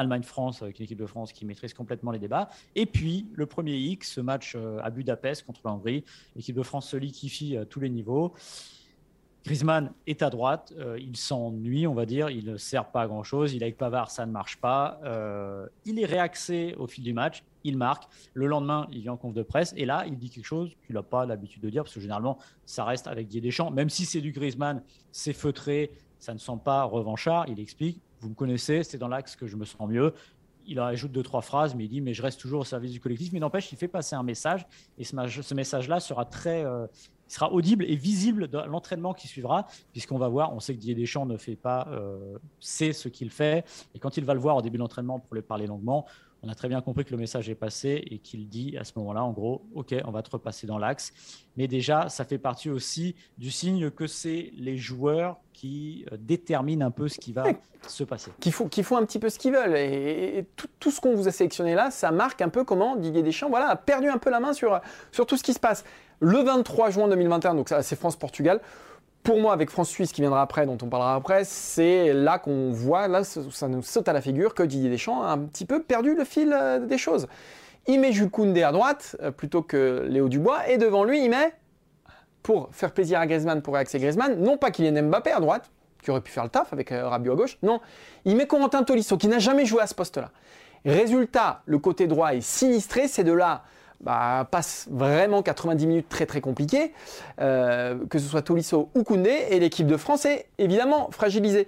[0.00, 2.48] Allemagne-France avec une équipe de France qui maîtrise complètement les débats.
[2.74, 6.04] Et puis le premier X, ce match euh, à Budapest contre la Hongrie,
[6.36, 8.34] l'équipe de France se liquifie à tous les niveaux.
[9.44, 13.06] Griezmann est à droite, euh, il s'ennuie, on va dire, il ne sert pas à
[13.06, 13.54] grand chose.
[13.54, 15.00] Il est avec Pavard, ça ne marche pas.
[15.04, 18.04] Euh, il est réaxé au fil du match, il marque.
[18.34, 20.94] Le lendemain, il vient en conf de presse et là, il dit quelque chose qu'il
[20.94, 23.70] n'a pas l'habitude de dire parce que généralement, ça reste avec Didier Deschamps.
[23.70, 27.46] Même si c'est du Griezmann, c'est feutré, ça ne sent pas revanchard.
[27.48, 30.14] Il explique vous me connaissez, c'est dans l'axe que je me sens mieux.
[30.66, 33.00] Il ajoute deux, trois phrases, mais il dit, mais je reste toujours au service du
[33.00, 33.32] collectif.
[33.32, 34.66] Mais n'empêche, il fait passer un message,
[34.98, 36.86] et ce, message-là sera très, euh,
[37.26, 40.94] sera audible et visible dans l'entraînement qui suivra, puisqu'on va voir, on sait que Didier
[40.94, 44.56] Deschamps ne fait pas, euh, sait ce qu'il fait, et quand il va le voir
[44.56, 46.06] au début de l'entraînement pour le parler longuement,
[46.42, 48.92] on a très bien compris que le message est passé et qu'il dit à ce
[48.96, 51.12] moment-là, en gros, OK, on va te repasser dans l'axe.
[51.56, 56.86] Mais déjà, ça fait partie aussi du signe que c'est les joueurs qui euh, déterminent
[56.86, 57.44] un peu ce qui va
[57.86, 58.30] se passer.
[58.40, 59.76] Qui font, qui font un petit peu ce qu'ils veulent.
[59.76, 60.46] Et,
[60.78, 63.68] tout, ce qu'on vous a sélectionné là, ça marque un peu comment Didier Deschamps voilà,
[63.68, 64.80] a perdu un peu la main sur,
[65.12, 65.84] sur tout ce qui se passe.
[66.20, 68.60] Le 23 juin 2021, donc c'est France-Portugal,
[69.22, 73.06] pour moi, avec France-Suisse qui viendra après, dont on parlera après, c'est là qu'on voit,
[73.06, 76.14] là, ça nous saute à la figure que Didier Deschamps a un petit peu perdu
[76.14, 77.26] le fil euh, des choses.
[77.86, 78.30] Il met Jules
[78.64, 81.52] à droite euh, plutôt que Léo Dubois, et devant lui, il met,
[82.42, 85.70] pour faire plaisir à Griezmann, pour réaxer Griezmann, non pas qu'il ait Mbappé à droite,
[86.02, 87.80] qui aurait pu faire le taf avec euh, Rabiot à gauche, non,
[88.24, 90.30] il met Corentin Tolisso, qui n'a jamais joué à ce poste-là.
[90.86, 93.64] Résultat, le côté droit est sinistré, c'est de là
[94.00, 96.92] bah, passe vraiment 90 minutes très très compliquées,
[97.40, 101.66] euh, que ce soit Tolisso ou Koundé, et l'équipe de France est évidemment fragilisée.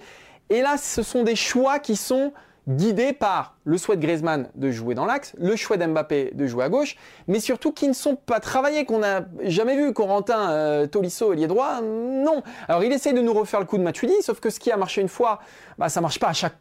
[0.51, 2.33] Et là, ce sont des choix qui sont
[2.69, 6.65] guidés par le souhait de Griezmann de jouer dans l'axe, le choix d'Mbappé de jouer
[6.65, 9.93] à gauche, mais surtout qui ne sont pas travaillés, qu'on n'a jamais vu.
[9.93, 12.43] Corentin euh, Tolisso, ailier droit, non.
[12.69, 14.77] Alors il essaie de nous refaire le coup de Matuidi, sauf que ce qui a
[14.77, 15.41] marché une fois,
[15.79, 16.57] bah, ça marche pas à chaque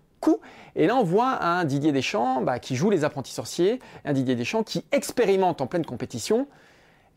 [0.75, 4.36] et là, on voit un Didier Deschamps bah, qui joue les apprentis sorciers, un Didier
[4.36, 6.47] Deschamps qui expérimente en pleine compétition.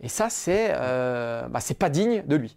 [0.01, 2.57] Et ça, c'est euh, bah, pas digne de lui.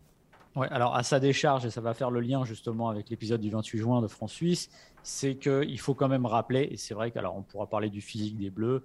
[0.55, 3.51] Ouais, alors à sa décharge, et ça va faire le lien justement avec l'épisode du
[3.51, 4.71] 28 juin de France-Suisse,
[5.03, 8.37] c'est qu'il faut quand même rappeler, et c'est vrai qu'alors on pourra parler du physique
[8.37, 8.83] des Bleus,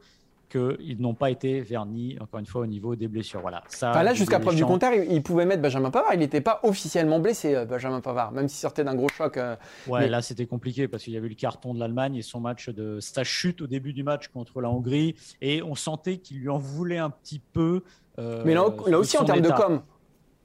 [0.53, 3.41] qu'ils n'ont pas été vernis, encore une fois, au niveau des blessures.
[3.41, 3.63] Voilà.
[3.69, 6.13] Ça, là, jusqu'à preuve du contraire, il, pouvait mettre Benjamin Pavard.
[6.15, 9.37] Il n'était pas officiellement blessé, euh, Benjamin Pavard, même s'il sortait d'un gros choc.
[9.37, 9.57] Euh,
[9.89, 12.41] ouais, là, c'était compliqué parce qu'il y avait eu le carton de l'Allemagne et son
[12.41, 15.15] match de sa chute au début du match contre la Hongrie.
[15.41, 17.83] Et on sentait qu'il lui en voulait un petit peu.
[18.19, 19.81] Euh, mais là, là aussi, en termes de com,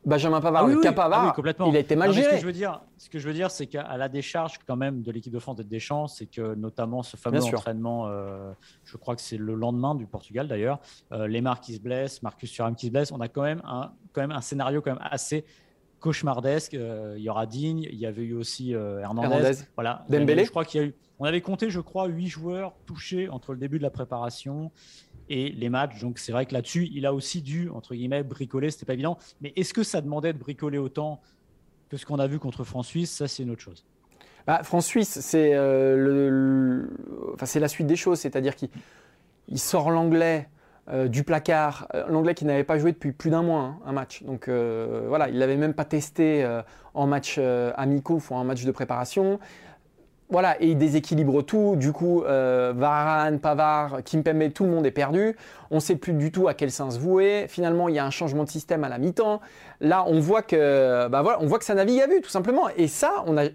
[0.06, 2.30] Benjamin Pavard, ah le cas Pavard, ah il a été mal géré.
[2.30, 4.78] ce que je veux dire, ce que je veux dire, c'est qu'à la décharge quand
[4.78, 8.52] même de l'équipe de France de Deschamps, c'est que notamment ce fameux entraînement, euh,
[8.86, 10.80] je crois que c'est le lendemain du Portugal d'ailleurs,
[11.12, 13.92] euh, les qui se blessent, Marcus Thuram qui se blesse, on a quand même un,
[14.14, 15.46] quand même un scénario quand même assez
[16.00, 16.74] cauchemardesque.
[16.74, 20.06] Euh, il y aura Digne, il y avait eu aussi Hernandez, voilà.
[20.10, 20.46] Dembélé.
[20.46, 23.54] Je crois qu'il y a eu, on avait compté, je crois, huit joueurs touchés entre
[23.54, 24.72] le début de la préparation
[25.30, 26.00] et les matchs.
[26.00, 29.18] Donc c'est vrai que là-dessus, il a aussi dû, entre guillemets, bricoler, c'était pas évident.
[29.42, 31.22] Mais est-ce que ça demandait de bricoler autant
[31.90, 33.86] que ce qu'on a vu contre France-Suisse Ça, c'est une autre chose.
[34.46, 36.86] Bah, France-Suisse, c'est euh,
[37.34, 38.70] enfin, la suite des choses, c'est-à-dire qu'il
[39.60, 40.48] sort l'anglais
[40.90, 43.92] euh, du placard, euh, l'anglais qui n'avait pas joué depuis plus d'un mois, hein, un
[43.92, 44.24] match.
[44.24, 46.48] Donc voilà, il l'avait même pas testé
[46.94, 47.38] en match
[47.76, 49.40] amicaux ou en match de préparation
[50.30, 51.76] voilà, et il déséquilibre tout.
[51.78, 55.38] Du coup, euh, Varane, Pavard, Kimpembe, tout le monde est perdu.
[55.72, 57.46] On ne sait plus du tout à quel sens vouer.
[57.48, 59.40] Finalement, il y a un changement de système à la mi-temps.
[59.80, 62.68] Là, on voit que, bah on voit que ça navigue à vue, tout simplement.
[62.76, 63.46] Et ça, on a,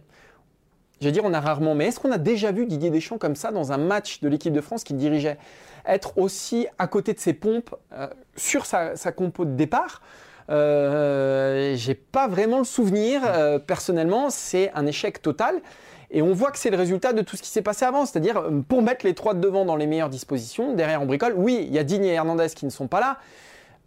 [1.11, 1.75] dire, on a rarement.
[1.75, 4.53] Mais est-ce qu'on a déjà vu Didier Deschamps comme ça dans un match de l'équipe
[4.53, 5.37] de France qu'il dirigeait
[5.85, 8.07] être aussi à côté de ses pompes euh,
[8.37, 10.01] sur sa, compo de départ?
[10.49, 13.21] Euh, J'ai pas vraiment le souvenir.
[13.27, 15.61] Euh, personnellement, c'est un échec total.
[16.14, 18.05] Et on voit que c'est le résultat de tout ce qui s'est passé avant.
[18.05, 21.33] C'est-à-dire, euh, pour mettre les trois de devant dans les meilleures dispositions, derrière on bricole.
[21.37, 23.18] Oui, il y a Digne et Hernandez qui ne sont pas là.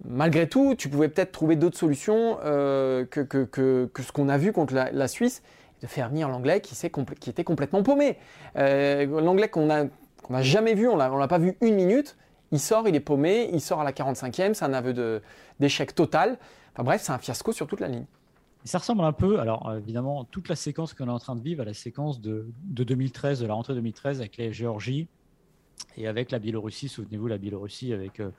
[0.04, 4.52] Malgré tout, tu pouvais peut-être trouver d'autres solutions euh, que, que, ce qu'on a vu
[4.52, 5.42] contre la, Suisse,
[5.82, 8.18] de faire venir l'anglais qui, était complètement paumé.
[8.58, 12.18] Euh, l'anglais qu'on n'a jamais vu, on ne l'a pas vu une minute.
[12.52, 15.22] Il sort, il est paumé, il sort à la 45e, c'est un aveu
[15.60, 16.38] d'échec total.
[16.74, 18.06] Enfin bref, c'est un fiasco sur toute la ligne
[18.66, 21.42] ça ressemble un peu, alors euh, évidemment, toute la séquence qu'on est en train de
[21.42, 25.08] vivre à la séquence de, 2013, de la rentrée 2013 avec la Géorgie
[25.98, 26.90] et avec la Biélorussie.
[26.90, 28.32] Souvenez-vous, la Biélorussie avec euh,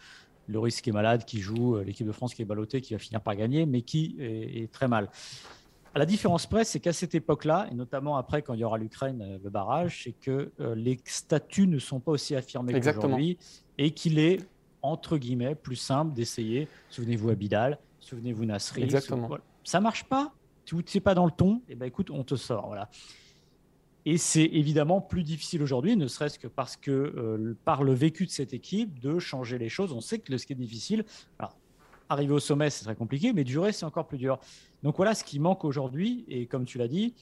[0.49, 2.99] Loris qui est malade, qui joue, euh, l'équipe de France qui est ballottée, qui va
[2.99, 5.11] finir par gagner, mais qui est, très mal.
[5.95, 8.79] À la différence près, c'est qu'à cette époque-là, et notamment après quand il y aura
[8.79, 13.39] l'Ukraine, le barrage, c'est que les statuts ne sont pas aussi affirmés qu'aujourd'hui
[13.79, 14.41] et qu'il est,
[14.83, 16.69] entre guillemets, plus simple d'essayer.
[16.91, 18.83] Souvenez-vous Abidal, souvenez-vous Nasri.
[18.83, 19.31] Exactement
[19.67, 20.33] ça marche pas,
[20.65, 22.69] tu sais pas dans le ton, et eh ben écoute, on te sort.
[22.69, 22.89] Voilà.
[24.05, 28.25] Et c'est évidemment plus difficile aujourd'hui, ne serait-ce que parce que euh, par le vécu
[28.25, 29.93] de cette équipe, de changer les choses.
[29.93, 31.05] On sait que ce qui est difficile,
[32.09, 34.39] arriver au sommet, c'est très compliqué, mais durer, c'est encore plus dur.
[34.85, 36.25] Donc voilà ce qui manque aujourd'hui.
[36.29, 37.15] Et comme tu l'as dit,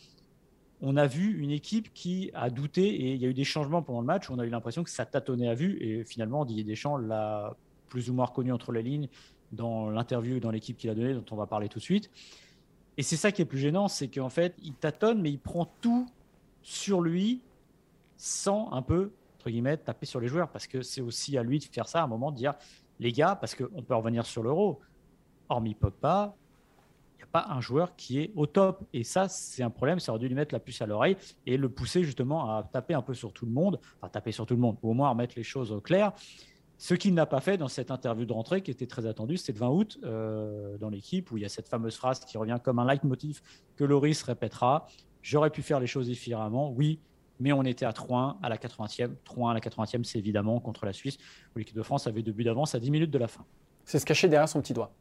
[0.82, 3.80] on a vu une équipe qui a douté et il y a eu des changements
[3.80, 4.28] pendant le match.
[4.28, 5.78] Où on a eu l'impression que ça tâtonnait à vue.
[5.80, 7.56] Et finalement, Didier Deschamps l'a
[7.88, 9.08] plus ou moins reconnu entre les lignes
[9.52, 12.10] dans l'interview, dans l'équipe qu'il a donnée, dont on va parler tout de suite.
[12.96, 15.66] Et c'est ça qui est plus gênant, c'est qu'en fait, il tâtonne, mais il prend
[15.80, 16.06] tout
[16.62, 17.40] sur lui
[18.16, 20.48] sans un peu, entre guillemets, taper sur les joueurs.
[20.48, 22.54] Parce que c'est aussi à lui de faire ça à un moment, de dire,
[23.00, 24.80] les gars, parce qu'on peut revenir sur l'euro,
[25.48, 26.36] hormis Pogba,
[27.14, 28.84] il n'y a pas un joueur qui est au top.
[28.92, 29.98] Et ça, c'est un problème.
[29.98, 32.94] Ça aurait dû lui mettre la puce à l'oreille et le pousser justement à taper
[32.94, 33.80] un peu sur tout le monde.
[33.96, 36.12] Enfin, taper sur tout le monde, ou au moins remettre les choses au clair.
[36.78, 39.52] Ce qu'il n'a pas fait dans cette interview de rentrée qui était très attendue, c'était
[39.52, 42.58] le 20 août euh, dans l'équipe où il y a cette fameuse phrase qui revient
[42.62, 43.40] comme un leitmotiv
[43.76, 44.86] que Loris répétera.
[45.22, 46.98] J'aurais pu faire les choses différemment, oui,
[47.40, 49.10] mais on était à 3-1 à la 80e.
[49.24, 51.16] 3-1 à la 80e, c'est évidemment contre la Suisse
[51.54, 53.44] où l'équipe de France avait deux buts d'avance à 10 minutes de la fin.
[53.84, 54.92] C'est se cacher derrière son petit doigt,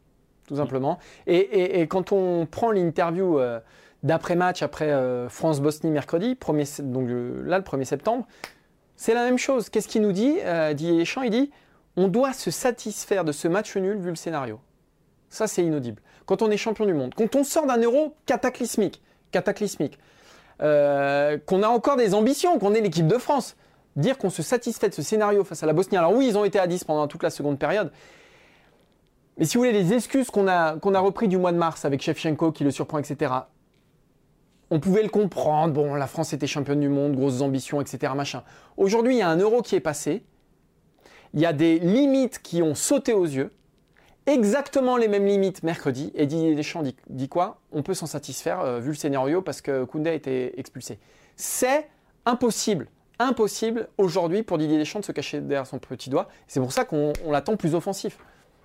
[0.48, 1.00] tout simplement.
[1.26, 3.60] Et, quand on prend l'interview euh,
[4.04, 8.28] d'après-match, après, euh, France-Bosnie mercredi, premier, donc là le 1er septembre,
[8.96, 9.70] c'est la même chose.
[9.70, 10.38] Qu'est-ce qu'il nous dit
[10.74, 11.52] Didier Deschamps, il dit
[11.96, 14.60] on doit se satisfaire de ce match nul vu le scénario.
[15.30, 16.02] Ça, c'est inaudible.
[16.26, 19.02] Quand on est champion du monde, quand on sort d'un euro cataclysmique,
[19.32, 20.00] cataclysmique,
[20.62, 23.56] euh, qu'on a encore des ambitions, qu'on est l'équipe de France,
[23.96, 25.98] dire qu'on se satisfait de ce scénario face à la Bosnie.
[25.98, 27.92] Alors oui, ils ont été à 10 pendant toute la seconde période.
[29.38, 31.86] Mais si vous voulez, les excuses qu'on a, qu'on a repris du mois de mars
[31.86, 33.34] avec Shevchenko qui le surprend, etc.,
[34.74, 35.74] on pouvait le comprendre.
[35.74, 38.14] Bon, la France était championne du monde, grosses ambitions, etc.
[38.76, 40.24] Aujourd'hui, il y a un euro qui est passé
[41.34, 43.52] il y a des limites qui ont sauté aux yeux,
[44.26, 47.60] exactement les mêmes limites mercredi, et Didier Deschamps dit, quoi?
[47.72, 51.00] On peut s'en satisfaire euh, vu le scénario parce que Koundé a été expulsé.
[51.36, 51.90] C'est
[52.26, 52.88] impossible,
[53.20, 56.30] impossible aujourd'hui pour Didier Deschamps de se cacher derrière son petit doigt.
[56.48, 58.18] C'est pour ça qu'on l'attend plus offensif.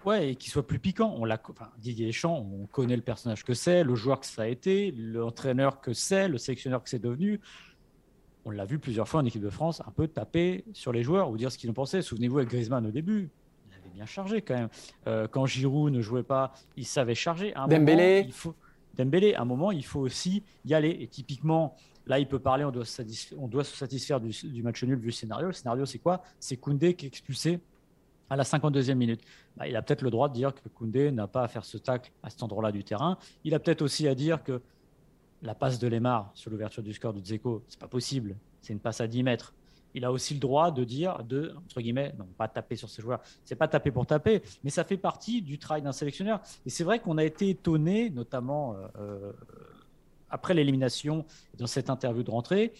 [0.04, 1.14] Ouais, et qu'il soit plus piquant.
[1.18, 4.42] On l'a, enfin, Didier Deschamps, on connaît le personnage que c'est, le joueur que ça
[4.42, 7.40] a été, l'entraîneur que c'est, le sélectionneur que c'est devenu.
[8.44, 11.30] On l'a vu plusieurs fois en équipe de France, un peu taper sur les joueurs
[11.30, 12.00] ou dire ce qu'ils en pensaient.
[12.00, 13.30] Souvenez-vous avec Griezmann au début,
[13.68, 14.68] il avait bien chargé quand même.
[15.06, 17.54] Euh, quand Giroud ne jouait pas, il savait charger.
[17.54, 18.24] un Dembélé.
[18.26, 18.54] il faut...
[18.94, 20.96] Dembélé, à un moment, il faut aussi y aller.
[21.00, 24.30] Et typiquement, là, il peut parler, on doit se satisfaire, on doit se satisfaire du,
[24.30, 25.48] du match nul vu le scénario.
[25.48, 26.22] Le scénario, c'est quoi?
[26.40, 27.60] C'est Koundé qui est expulsé
[28.30, 29.20] à la 52e minute.
[29.56, 31.78] Bah, il a peut-être le droit de dire que Koundé n'a pas à faire ce
[31.78, 33.18] tacle à cet endroit-là du terrain.
[33.44, 34.60] Il a peut-être aussi à dire que
[35.42, 38.36] la passe de Lemar sur l'ouverture du score de Dzeko, c'est pas possible.
[38.60, 39.54] C'est une passe à 10 mètres.
[39.94, 43.00] Il a aussi le droit de dire, de, entre guillemets, non, pas taper sur ses
[43.00, 43.20] joueurs.
[43.44, 46.40] C'est pas taper pour taper, mais ça fait partie du travail d'un sélectionneur.
[46.66, 49.32] Et c'est vrai qu'on a été étonné, notamment euh, euh,
[50.28, 51.24] après l'élimination,
[51.56, 52.72] dans cette interview de rentrée,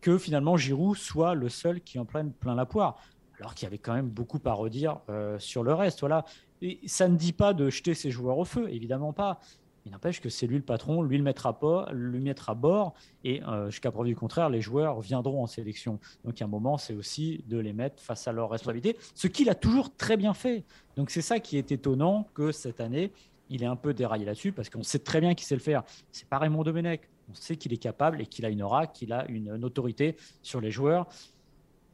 [0.00, 3.00] que finalement Giroud soit le seul qui en prenne plein la poire
[3.40, 6.00] alors qu'il y avait quand même beaucoup à redire euh, sur le reste.
[6.00, 6.24] Voilà.
[6.60, 9.38] Et ça ne dit pas de jeter ses joueurs au feu, évidemment pas.
[9.86, 11.24] Il n'empêche que c'est lui le patron, lui le
[11.60, 12.92] bord, lui mettre à bord,
[13.24, 15.98] et euh, jusqu'à preuve du contraire, les joueurs viendront en sélection.
[16.24, 19.48] Donc, à un moment, c'est aussi de les mettre face à leur responsabilité, ce qu'il
[19.48, 20.64] a toujours très bien fait.
[20.96, 23.12] Donc, c'est ça qui est étonnant que cette année,
[23.48, 25.84] il est un peu déraillé là-dessus, parce qu'on sait très bien qu'il sait le faire.
[26.12, 27.08] C'est pas Raymond Domenech.
[27.30, 30.60] On sait qu'il est capable et qu'il a une aura, qu'il a une autorité sur
[30.60, 31.06] les joueurs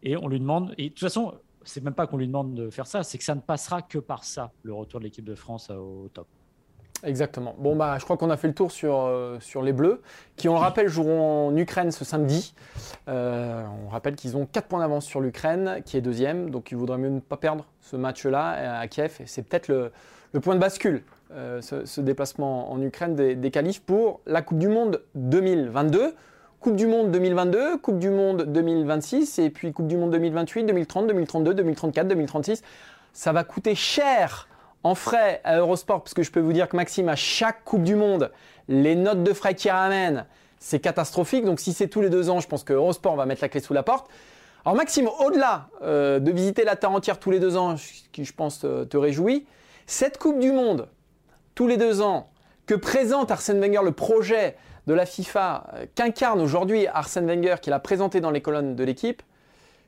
[0.04, 2.70] et on lui demande, et de toute façon, c'est même pas qu'on lui demande de
[2.70, 5.34] faire ça, c'est que ça ne passera que par ça, le retour de l'équipe de
[5.34, 6.26] France au top.
[7.04, 7.54] Exactement.
[7.58, 10.00] Bon, bah, je crois qu'on a fait le tour sur, euh, sur les Bleus,
[10.36, 12.54] qui, on le rappelle, joueront en Ukraine ce samedi.
[13.08, 16.76] Euh, on rappelle qu'ils ont 4 points d'avance sur l'Ukraine, qui est deuxième, donc il
[16.76, 19.16] vaudrait mieux ne pas perdre ce match-là euh, à Kiev.
[19.20, 19.92] Et c'est peut-être le,
[20.32, 24.68] le, point de bascule, ce, déplacement en Ukraine des, des qualifs pour la Coupe du
[24.68, 26.14] Monde 2022.
[26.64, 31.06] Coupe du Monde 2022, Coupe du Monde 2026 et puis Coupe du Monde 2028, 2030,
[31.08, 32.62] 2032, 2034, 2036.
[33.12, 34.48] Ça va coûter cher
[34.82, 37.82] en frais à Eurosport parce que je peux vous dire que Maxime, à chaque Coupe
[37.82, 38.32] du Monde,
[38.68, 40.24] les notes de frais qu'il ramène,
[40.58, 41.44] c'est catastrophique.
[41.44, 43.60] Donc si c'est tous les deux ans, je pense que Eurosport va mettre la clé
[43.60, 44.08] sous la porte.
[44.64, 47.74] Alors Maxime, au-delà euh, de visiter la Terre entière tous les deux ans,
[48.10, 49.44] qui je pense te, te réjouit,
[49.84, 50.88] cette Coupe du Monde,
[51.54, 52.30] tous les deux ans,
[52.64, 57.72] que présente Arsène Wenger le projet de la FIFA euh, qu'incarne aujourd'hui Arsène Wenger, qu'il
[57.72, 59.22] a présenté dans les colonnes de l'équipe,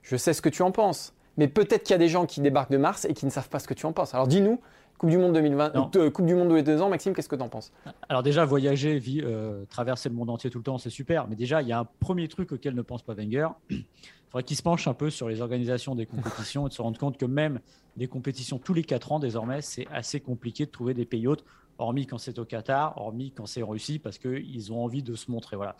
[0.02, 1.12] je sais ce que tu en penses.
[1.36, 3.50] Mais peut-être qu'il y a des gens qui débarquent de Mars et qui ne savent
[3.50, 4.14] pas ce que tu en penses.
[4.14, 4.60] Alors dis-nous,
[4.98, 7.42] Coupe du Monde 2020, euh, Coupe du Monde de deux ans, Maxime, qu'est-ce que tu
[7.42, 7.72] en penses?
[8.08, 11.28] Alors déjà, voyager, euh, traverser le monde entier tout le temps, c'est super.
[11.28, 13.48] Mais déjà, il y a un premier truc auquel ne pense pas Wenger.
[13.70, 16.82] Il faudrait qu'il se penche un peu sur les organisations des compétitions et de se
[16.82, 17.60] rendre compte que même
[17.96, 21.44] des compétitions tous les 4 ans, désormais, c'est assez compliqué de trouver des pays hôtes
[21.78, 25.14] hormis quand c'est au Qatar, hormis quand c'est en Russie, parce qu'ils ont envie de
[25.14, 25.56] se montrer.
[25.56, 25.76] Voilà.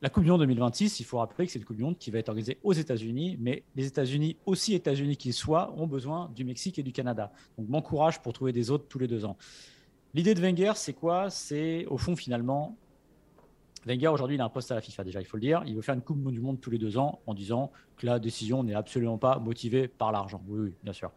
[0.00, 2.12] La Coupe du Monde 2026, il faut rappeler que c'est une Coupe du Monde qui
[2.12, 6.44] va être organisée aux États-Unis, mais les États-Unis, aussi États-Unis qu'ils soient, ont besoin du
[6.44, 7.32] Mexique et du Canada.
[7.56, 9.36] Donc, bon courage pour trouver des autres tous les deux ans.
[10.14, 11.30] L'idée de Wenger, c'est quoi?
[11.30, 12.76] C'est au fond, finalement,
[13.86, 15.62] Wenger, aujourd'hui, il a un poste à la FIFA, déjà, il faut le dire.
[15.66, 18.18] Il veut faire une Coupe du Monde tous les deux ans en disant que la
[18.18, 20.42] décision n'est absolument pas motivée par l'argent.
[20.48, 21.10] Oui, oui, bien sûr.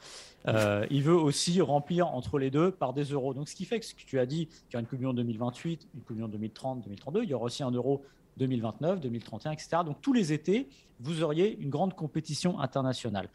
[0.48, 3.34] Euh, il veut aussi remplir entre les deux par des euros.
[3.34, 5.00] Donc, ce qui fait que ce que tu as dit, qu'il y aura une Coupe
[5.00, 8.04] du Monde 2028, une Coupe du Monde 2030, 2032, il y aura aussi un euro
[8.38, 9.70] 2029, 2031, etc.
[9.86, 10.68] Donc, tous les étés,
[11.00, 13.30] vous auriez une grande compétition internationale.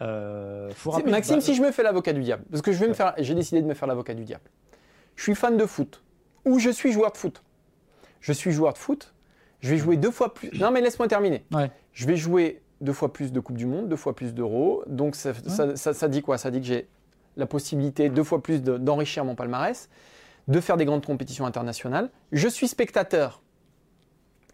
[0.00, 0.70] Euh,
[1.06, 3.34] Maxime, si je me fais l'avocat du diable, parce que je vais me faire, j'ai
[3.34, 4.44] décidé de me faire l'avocat du diable.
[5.16, 6.02] Je suis fan de foot,
[6.44, 7.42] ou je suis joueur de foot
[8.22, 9.12] je suis joueur de foot,
[9.60, 10.50] je vais jouer deux fois plus.
[10.58, 11.44] Non, mais laisse-moi terminer.
[11.92, 14.82] Je vais jouer deux fois plus de Coupe du Monde, deux fois plus d'euros.
[14.86, 16.38] Donc ça, dit quoi?
[16.38, 16.88] Ça dit que j'ai
[17.36, 19.88] la possibilité deux fois plus d'enrichir mon palmarès,
[20.48, 22.10] de faire des grandes compétitions internationales.
[22.32, 23.42] Je suis spectateur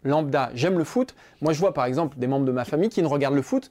[0.03, 1.15] lambda, j'aime le foot.
[1.41, 3.69] Moi, je vois par exemple des membres de ma famille qui ne regardent le foot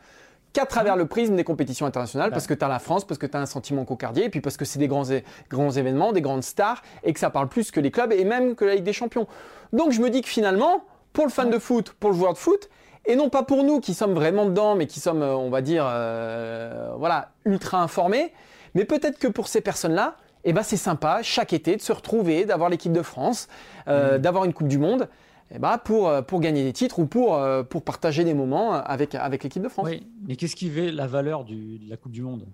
[0.52, 3.26] qu'à travers le prisme des compétitions internationales, parce que tu as la France, parce que
[3.26, 5.04] tu as un sentiment cocardier, et puis parce que c'est des grands,
[5.50, 8.54] grands événements, des grandes stars, et que ça parle plus que les clubs, et même
[8.54, 9.26] que la Ligue des Champions.
[9.72, 12.38] Donc je me dis que finalement, pour le fan de foot, pour le joueur de
[12.38, 12.68] foot,
[13.04, 15.62] et non pas pour nous qui sommes vraiment dedans, mais qui sommes, euh, on va
[15.62, 18.32] dire, euh, voilà, ultra informés,
[18.74, 22.44] mais peut-être que pour ces personnes-là, eh ben c'est sympa chaque été de se retrouver,
[22.44, 23.48] d'avoir l'équipe de France,
[23.88, 24.18] euh, mmh.
[24.20, 25.08] d'avoir une Coupe du Monde.
[25.50, 28.72] Eh ben, pour, euh, pour gagner des titres ou pour, euh, pour partager des moments
[28.72, 29.86] avec, avec l'équipe de France.
[29.88, 32.46] Oui, mais qu'est-ce qui fait la valeur de la Coupe du Monde?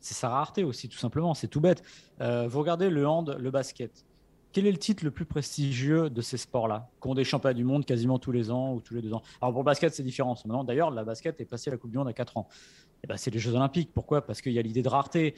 [0.00, 1.32] C'est sa rareté aussi, tout simplement.
[1.32, 1.82] C'est tout bête.
[2.20, 4.04] Euh, vous regardez le hand, le basket.
[4.52, 6.88] Quel est le titre le plus prestigieux de ces sports-là?
[7.00, 9.22] Qu'on des championnats du monde quasiment tous les ans ou tous les deux ans?
[9.40, 10.36] Alors pour le basket, c'est différent.
[10.64, 12.48] D'ailleurs, la basket est passée à la Coupe du Monde à 4 ans.
[13.02, 13.90] Eh ben, c'est les Jeux Olympiques.
[13.92, 14.24] Pourquoi?
[14.24, 15.34] Parce qu'il y a l'idée de rareté.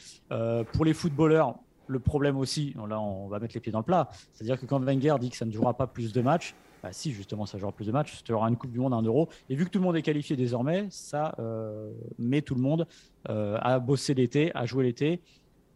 [0.72, 1.55] pour les footballeurs,
[1.87, 4.81] le problème aussi, là on va mettre les pieds dans le plat, c'est-à-dire que quand
[4.81, 7.72] Wenger dit que ça ne jouera pas plus de matchs, bah si justement ça jouera
[7.72, 9.29] plus de matchs, tu auras une Coupe du Monde, un euro.
[9.49, 12.87] Et vu que tout le monde est qualifié désormais, ça euh, met tout le monde
[13.29, 15.20] euh, à bosser l'été, à jouer l'été.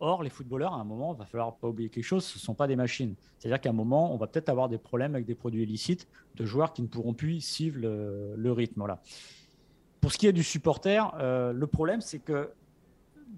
[0.03, 2.41] Or, les footballeurs, à un moment, il va falloir pas oublier quelque chose, ce ne
[2.41, 3.15] sont pas des machines.
[3.39, 6.47] C'est-à-dire qu'à un moment, on va peut-être avoir des problèmes avec des produits illicites de
[6.47, 8.79] joueurs qui ne pourront plus suivre le, rythme.
[8.79, 9.03] Voilà.
[10.01, 12.51] Pour ce qui est du supporter, euh, le problème, c'est que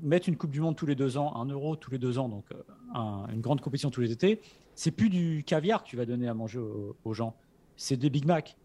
[0.01, 2.29] mettre une Coupe du Monde tous les deux ans, un euro tous les deux ans,
[2.29, 4.41] donc euh, une grande compétition tous les étés,
[4.75, 6.61] c'est plus du caviar que tu vas donner à manger
[7.05, 7.35] aux, gens,
[7.77, 8.57] c'est des Big Mac.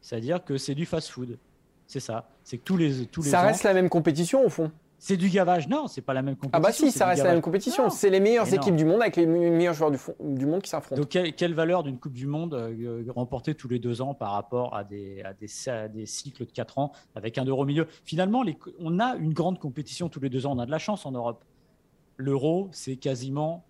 [0.00, 1.38] C'est-à-dire que c'est du fast-food.
[1.86, 2.28] C'est ça.
[2.44, 4.70] C'est que tous les tous les Ça reste la même compétition au fond.
[4.98, 5.68] C'est du gavage.
[5.68, 6.58] Non, c'est pas la même compétition.
[6.58, 7.88] Ah bah si, ça reste la même compétition.
[7.88, 11.00] C'est les meilleures équipes du monde avec les meilleurs joueurs du, du monde qui s'affrontent.
[11.00, 14.74] Donc quelle, valeur d'une Coupe du Monde euh, remportée tous les deux ans par rapport
[14.74, 15.48] à des, à des,
[15.94, 17.86] des cycles de quatre ans avec un euro milieu?
[18.04, 20.52] Finalement, les, on a une grande compétition tous les deux ans.
[20.56, 21.44] On a de la chance en Europe.
[22.16, 23.64] L'euro, c'est quasiment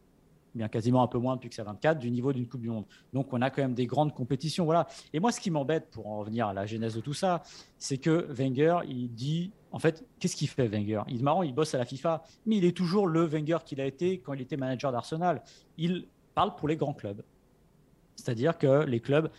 [0.55, 2.85] bien quasiment un peu moins depuis que c'est 24, du niveau d'une Coupe du Monde.
[3.13, 4.65] Donc on a quand même des grandes compétitions.
[4.65, 4.87] Voilà.
[5.13, 7.43] Et moi, ce qui m'embête, pour en revenir à la genèse de tout ça,
[7.79, 11.03] c'est que Wenger, il dit, en fait, qu'est-ce qu'il fait Wenger?
[11.09, 13.81] Il est marrant, il bosse à la FIFA, mais il est toujours le Wenger qu'il
[13.81, 15.43] a été quand il était manager d'Arsenal.
[15.77, 17.23] Il parle pour les grands clubs.
[18.19, 19.31] C'est-à-dire que les clubs,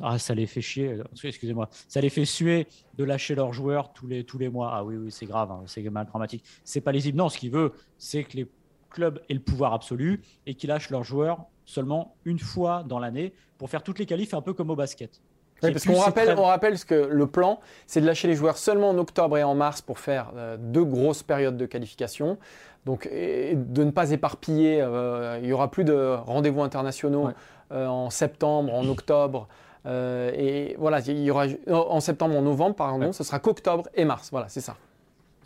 [0.00, 3.92] ah, ça les fait chier, euh, excusez-moi, ça les fait suer de lâcher leurs joueurs
[3.92, 4.70] tous les, tous les mois.
[4.72, 6.44] Ah oui, oui, c'est grave, hein, c'est mal dramatique.
[6.62, 7.18] C'est pas lisible.
[7.18, 8.48] Non, ce qu'il veut, c'est que les
[8.90, 13.34] club ait le pouvoir absolu et qu'ils lâchent leurs joueurs seulement une fois dans l'année
[13.58, 15.20] pour faire toutes les qualifs un peu comme au basket.
[15.60, 18.98] parce qu'on rappelle, on rappelle que le plan, c'est de lâcher les joueurs seulement en
[18.98, 22.38] octobre et en mars pour faire euh, deux grosses périodes de qualification.
[22.86, 24.80] Donc, de ne pas éparpiller.
[24.80, 27.28] Euh, il n'y aura plus de rendez-vous internationaux
[27.70, 29.46] euh, en septembre, en octobre.
[29.84, 34.28] et voilà, il y aura en septembre, en novembre, pardon, ce sera qu'octobre et mars.
[34.30, 34.76] Voilà, c'est ça.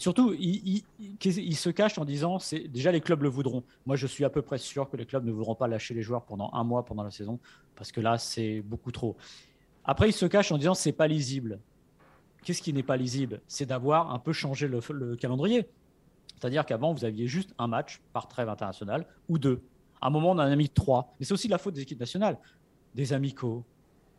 [0.03, 0.83] Surtout, il,
[1.57, 3.63] se cache en disant c'est déjà les clubs le voudront.
[3.87, 6.03] Moi, je suis à peu près sûr que les clubs ne voudront pas lâcher les
[6.03, 7.39] joueurs pendant un mois pendant la saison
[7.77, 9.17] parce que là, c'est beaucoup trop.
[9.85, 11.61] Après, il se cache en disant c'est pas lisible.
[12.43, 13.43] Qu'est-ce qui n'est pas lisible?
[13.47, 15.69] C'est d'avoir un peu changé le, calendrier.
[16.41, 19.63] C'est-à-dire qu'avant, vous aviez juste un match par trêve internationale ou deux.
[20.01, 21.15] À un moment, on en a mis trois.
[21.21, 22.39] Mais c'est aussi la faute des équipes nationales,
[22.97, 23.63] des amicaux,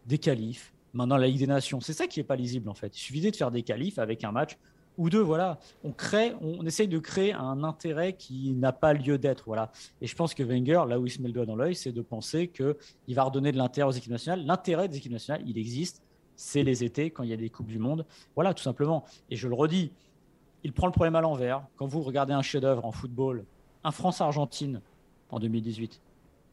[0.05, 0.73] des qualifs.
[0.93, 1.81] Maintenant, la Ligue des Nations.
[1.81, 2.95] C'est ça qui n'est pas lisible en fait.
[2.95, 4.57] Il suffisait de faire des qualifs avec un match
[4.97, 5.59] ou deux, voilà.
[5.83, 9.71] On crée, on essaye de créer un intérêt qui n'a pas lieu d'être, voilà.
[10.01, 11.91] Et je pense que Wenger, là où il se met le doigt dans l'œil, c'est
[11.91, 12.77] de penser que
[13.07, 14.45] il va redonner de l'intérêt aux équipes nationales.
[14.45, 16.01] L'intérêt des équipes nationales, il existe.
[16.35, 19.03] C'est les étés quand il y a des coupes du monde, voilà, tout simplement.
[19.29, 19.91] Et je le redis,
[20.63, 21.63] il prend le problème à l'envers.
[21.75, 23.45] Quand vous regardez un chef-d'œuvre en football,
[23.83, 24.81] un France-Argentine
[25.29, 26.01] en 2018,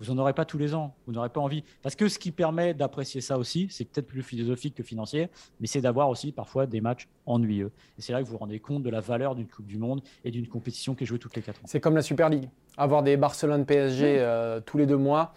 [0.01, 1.63] vous n'en aurez pas tous les ans, vous n'aurez pas envie.
[1.83, 5.29] Parce que ce qui permet d'apprécier ça aussi, c'est peut-être plus philosophique que financier,
[5.61, 7.71] mais c'est d'avoir aussi parfois des matchs ennuyeux.
[7.99, 10.01] Et c'est là que vous vous rendez compte de la valeur d'une Coupe du Monde
[10.25, 11.67] et d'une compétition qui est jouée toutes les quatre ans.
[11.67, 12.49] C'est comme la Super League.
[12.77, 15.35] Avoir des Barcelone-PSG euh, tous les deux mois,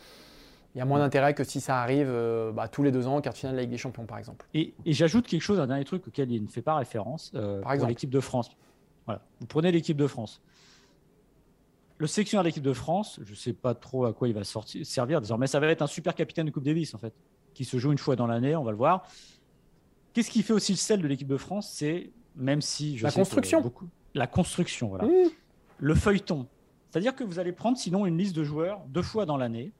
[0.76, 3.22] il y a moins d'intérêt que si ça arrive euh, bah, tous les deux ans,
[3.22, 4.46] quart de finale de la Ligue des Champions, par exemple.
[4.54, 7.74] Et, j'ajoute quelque chose, un dernier truc auquel il ne fait pas référence, euh, par
[7.74, 7.90] exemple.
[7.90, 8.50] l'équipe de France.
[9.06, 9.22] Voilà.
[9.40, 10.42] Vous prenez l'équipe de France
[11.98, 14.44] le sélectionneur de l'équipe de France, je ne sais pas trop à quoi il va
[14.44, 15.48] sortir, servir désormais.
[15.48, 17.14] Ça va être un super capitaine de Coupe Davis, en fait,
[17.54, 19.08] qui se joue une fois dans l'année, on va le voir.
[20.14, 23.12] Qu'est-ce qui fait aussi le sel de l'équipe de France C'est, même si je La
[23.12, 23.62] construction.
[23.62, 25.08] Beaucoup, la construction, voilà.
[25.80, 26.48] Le feuilleton.
[26.90, 29.72] C'est-à-dire que vous allez prendre sinon une liste de joueurs deux fois dans l'année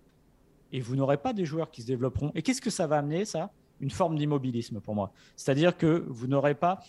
[0.72, 2.32] et vous n'aurez pas des joueurs qui se développeront.
[2.34, 3.52] Et qu'est-ce que ça va amener, ça?
[3.80, 5.12] Une forme d'immobilisme pour moi.
[5.36, 6.80] C'est-à-dire que vous n'aurez pas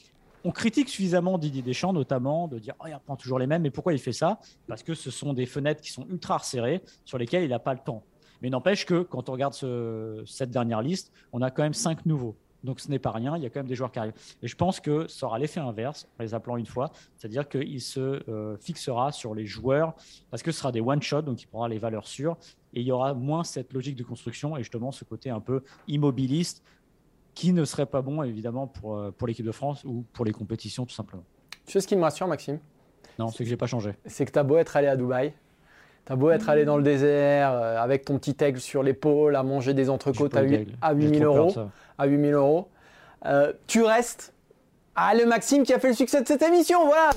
[0.45, 3.63] on critique suffisamment Didier Deschamps, notamment, de dire oh, il reprend toujours les mêmes.
[3.63, 4.39] Mais pourquoi il fait ça?
[4.69, 7.73] Parce que ce sont des fenêtres qui sont ultra resserrées, sur lesquelles il n'a pas
[7.73, 8.05] le temps.
[8.43, 9.55] Mais n'empêche que quand on regarde
[10.27, 12.37] cette dernière liste, on a quand même cinq nouveaux.
[12.63, 14.15] Donc ce n'est pas rien, il y a quand même des joueurs qui arrivent.
[14.43, 17.81] Et je pense que ça aura l'effet inverse, en les appelant une fois, c'est-à-dire qu'il
[17.81, 19.95] se euh, fixera sur les joueurs,
[20.31, 22.39] parce que ce sera des one-shot, donc il prendra les valeurs sûres,
[22.73, 25.63] et il y aura moins cette logique de construction et justement ce côté un peu
[25.89, 26.63] immobiliste
[27.35, 30.33] qui ne serait pas bon évidemment pour, euh, pour l'équipe de France ou pour les
[30.33, 31.25] compétitions tout simplement.
[31.67, 32.59] Tu sais ce qui me rassure, Maxime.
[33.19, 33.95] Non, c'est que j'ai pas changé.
[34.07, 35.33] C'est que tu as beau être allé à Dubaï,
[36.07, 39.37] tu as beau être allé dans le désert euh, avec ton petit aigle sur l'épaule
[39.37, 41.55] à manger des entrecôtes à, 8, à 8000 euros,
[41.97, 42.69] à 8000 euros,
[43.27, 44.35] euh, tu restes
[44.97, 47.11] ah, le Maxime qui a fait le succès de cette émission, voilà.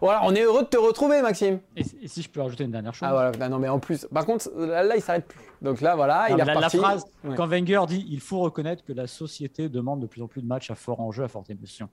[0.00, 1.58] voilà, on est heureux de te retrouver, Maxime.
[1.76, 4.06] Et, si je peux rajouter une dernière chose Ah voilà, bah, non mais en plus,
[4.06, 5.40] par contre, là, il s'arrête plus.
[5.60, 6.76] Donc là, voilà, il est reparti.
[6.76, 7.04] La phrase,
[7.36, 10.46] quand Wenger dit, il faut reconnaître que la société demande de plus en plus de
[10.46, 11.88] matchs à fort enjeu, à forte émotion.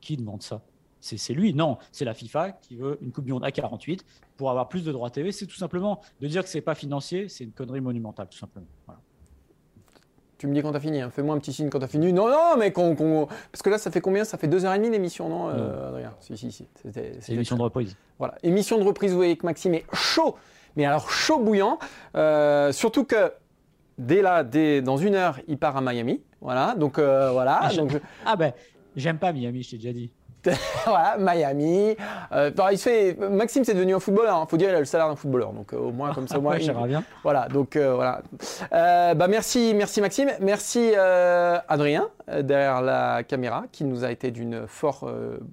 [0.00, 0.62] Qui demande ça?
[1.00, 4.06] C'est lui, non, c'est la FIFA qui veut une Coupe du Monde à 48
[4.38, 5.32] pour avoir plus de droits TV.
[5.32, 8.66] C'est tout simplement de dire que c'est pas financier, c'est une connerie monumentale, tout simplement.
[8.86, 9.02] Voilà.
[10.44, 11.08] Tu me dis quand t'as fini, hein.
[11.08, 12.12] fais-moi un petit signe quand t'as fini.
[12.12, 12.94] Non, non, mais qu'on.
[13.50, 14.24] Parce que là, ça fait combien?
[14.24, 16.12] Ça fait deux heures et demie l'émission, non, euh, Adrien?
[16.20, 16.66] Si, si, si.
[17.32, 17.96] Émission de reprise.
[18.18, 20.36] Voilà, émission de reprise, vous voyez que Maxime est chaud,
[20.76, 21.78] mais alors chaud bouillant.
[22.14, 23.32] Euh, surtout que
[23.96, 26.20] dès là, dès, dans une heure, il part à Miami.
[26.42, 27.60] Voilà, donc euh, voilà.
[27.62, 28.52] Ah, donc ah ben,
[28.96, 30.10] j'aime pas Miami, je t'ai déjà dit.
[30.86, 31.96] voilà, Miami.
[32.32, 34.36] Euh, il fait, Maxime, c'est devenu un footballeur.
[34.38, 34.46] Il hein.
[34.48, 35.52] faut dire, il a le salaire d'un footballeur.
[35.52, 36.58] Donc, euh, au moins, comme ça, moi.
[36.58, 37.04] J'aimerais bien.
[37.22, 38.22] Voilà, donc, euh, voilà.
[38.70, 40.30] bah, merci, merci, Maxime.
[40.40, 42.08] Merci, Adrien,
[42.40, 45.10] derrière la caméra, qui nous a été d'une fort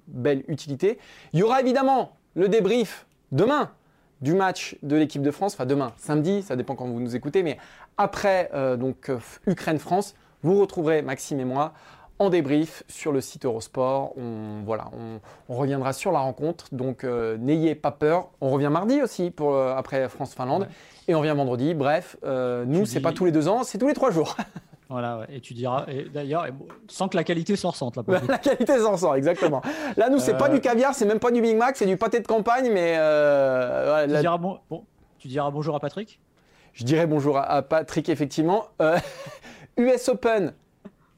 [0.08, 0.98] belle utilité.
[1.32, 3.70] Il y aura évidemment le débrief demain
[4.20, 5.54] du match de l'équipe de France.
[5.54, 7.42] Enfin, demain, samedi, ça dépend quand vous nous écoutez.
[7.42, 7.58] Mais
[7.96, 9.10] après, donc,
[9.46, 11.72] Ukraine-France, vous retrouverez Maxime et moi
[12.22, 14.16] en débrief sur le site Eurosport.
[14.16, 14.90] On, voilà,
[15.48, 18.30] on, reviendra sur la rencontre, donc euh, n'ayez pas peur.
[18.40, 20.68] On revient mardi aussi pour, euh, après France-Finlande
[21.08, 21.74] et on revient vendredi.
[21.74, 24.36] Bref, euh, nous, c'est pas tous les deux ans, c'est tous les trois jours.
[24.88, 26.48] Voilà, et tu diras, et d'ailleurs,
[26.86, 27.96] sans que la qualité s'en ressente.
[27.96, 29.62] Là, la qualité s'en ressent, exactement.
[29.96, 32.20] Là, nous, c'est pas du caviar, c'est même pas du Big Mac, c'est du pâté
[32.20, 32.98] de campagne, mais.
[34.06, 34.60] tu, diras bon,
[35.18, 36.20] tu diras bonjour à Patrick?
[36.74, 38.66] Je dirais bonjour à Patrick, effectivement.
[39.78, 40.52] US Open,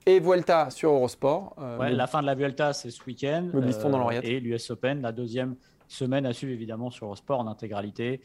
[0.06, 1.56] et Vuelta sur Eurosport.
[1.58, 3.48] Euh, la fin de la Vuelta, c'est ce week-end.
[3.52, 5.56] dans euh, Et l'US Open, la deuxième
[5.88, 8.20] semaine à suivre évidemment sur Eurosport en intégralité,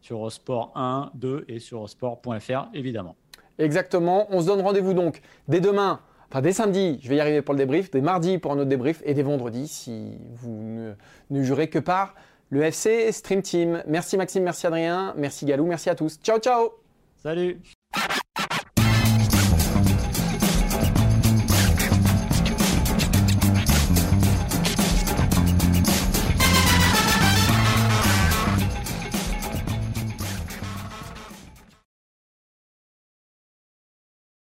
[0.00, 3.16] sur Eurosport 1, 2 et sur Eurosport.fr évidemment.
[3.58, 4.26] Exactement.
[4.30, 6.00] On se donne rendez-vous donc dès demain.
[6.28, 8.68] Enfin, dès samedi, je vais y arriver pour le débrief, dès mardi pour un autre
[8.68, 10.92] débrief et dès vendredi si vous ne,
[11.30, 12.14] ne jurez que par
[12.50, 13.82] le FC Stream Team.
[13.86, 16.18] Merci Maxime, merci Adrien, merci Galou, merci à tous.
[16.22, 16.70] Ciao, ciao
[17.16, 17.60] Salut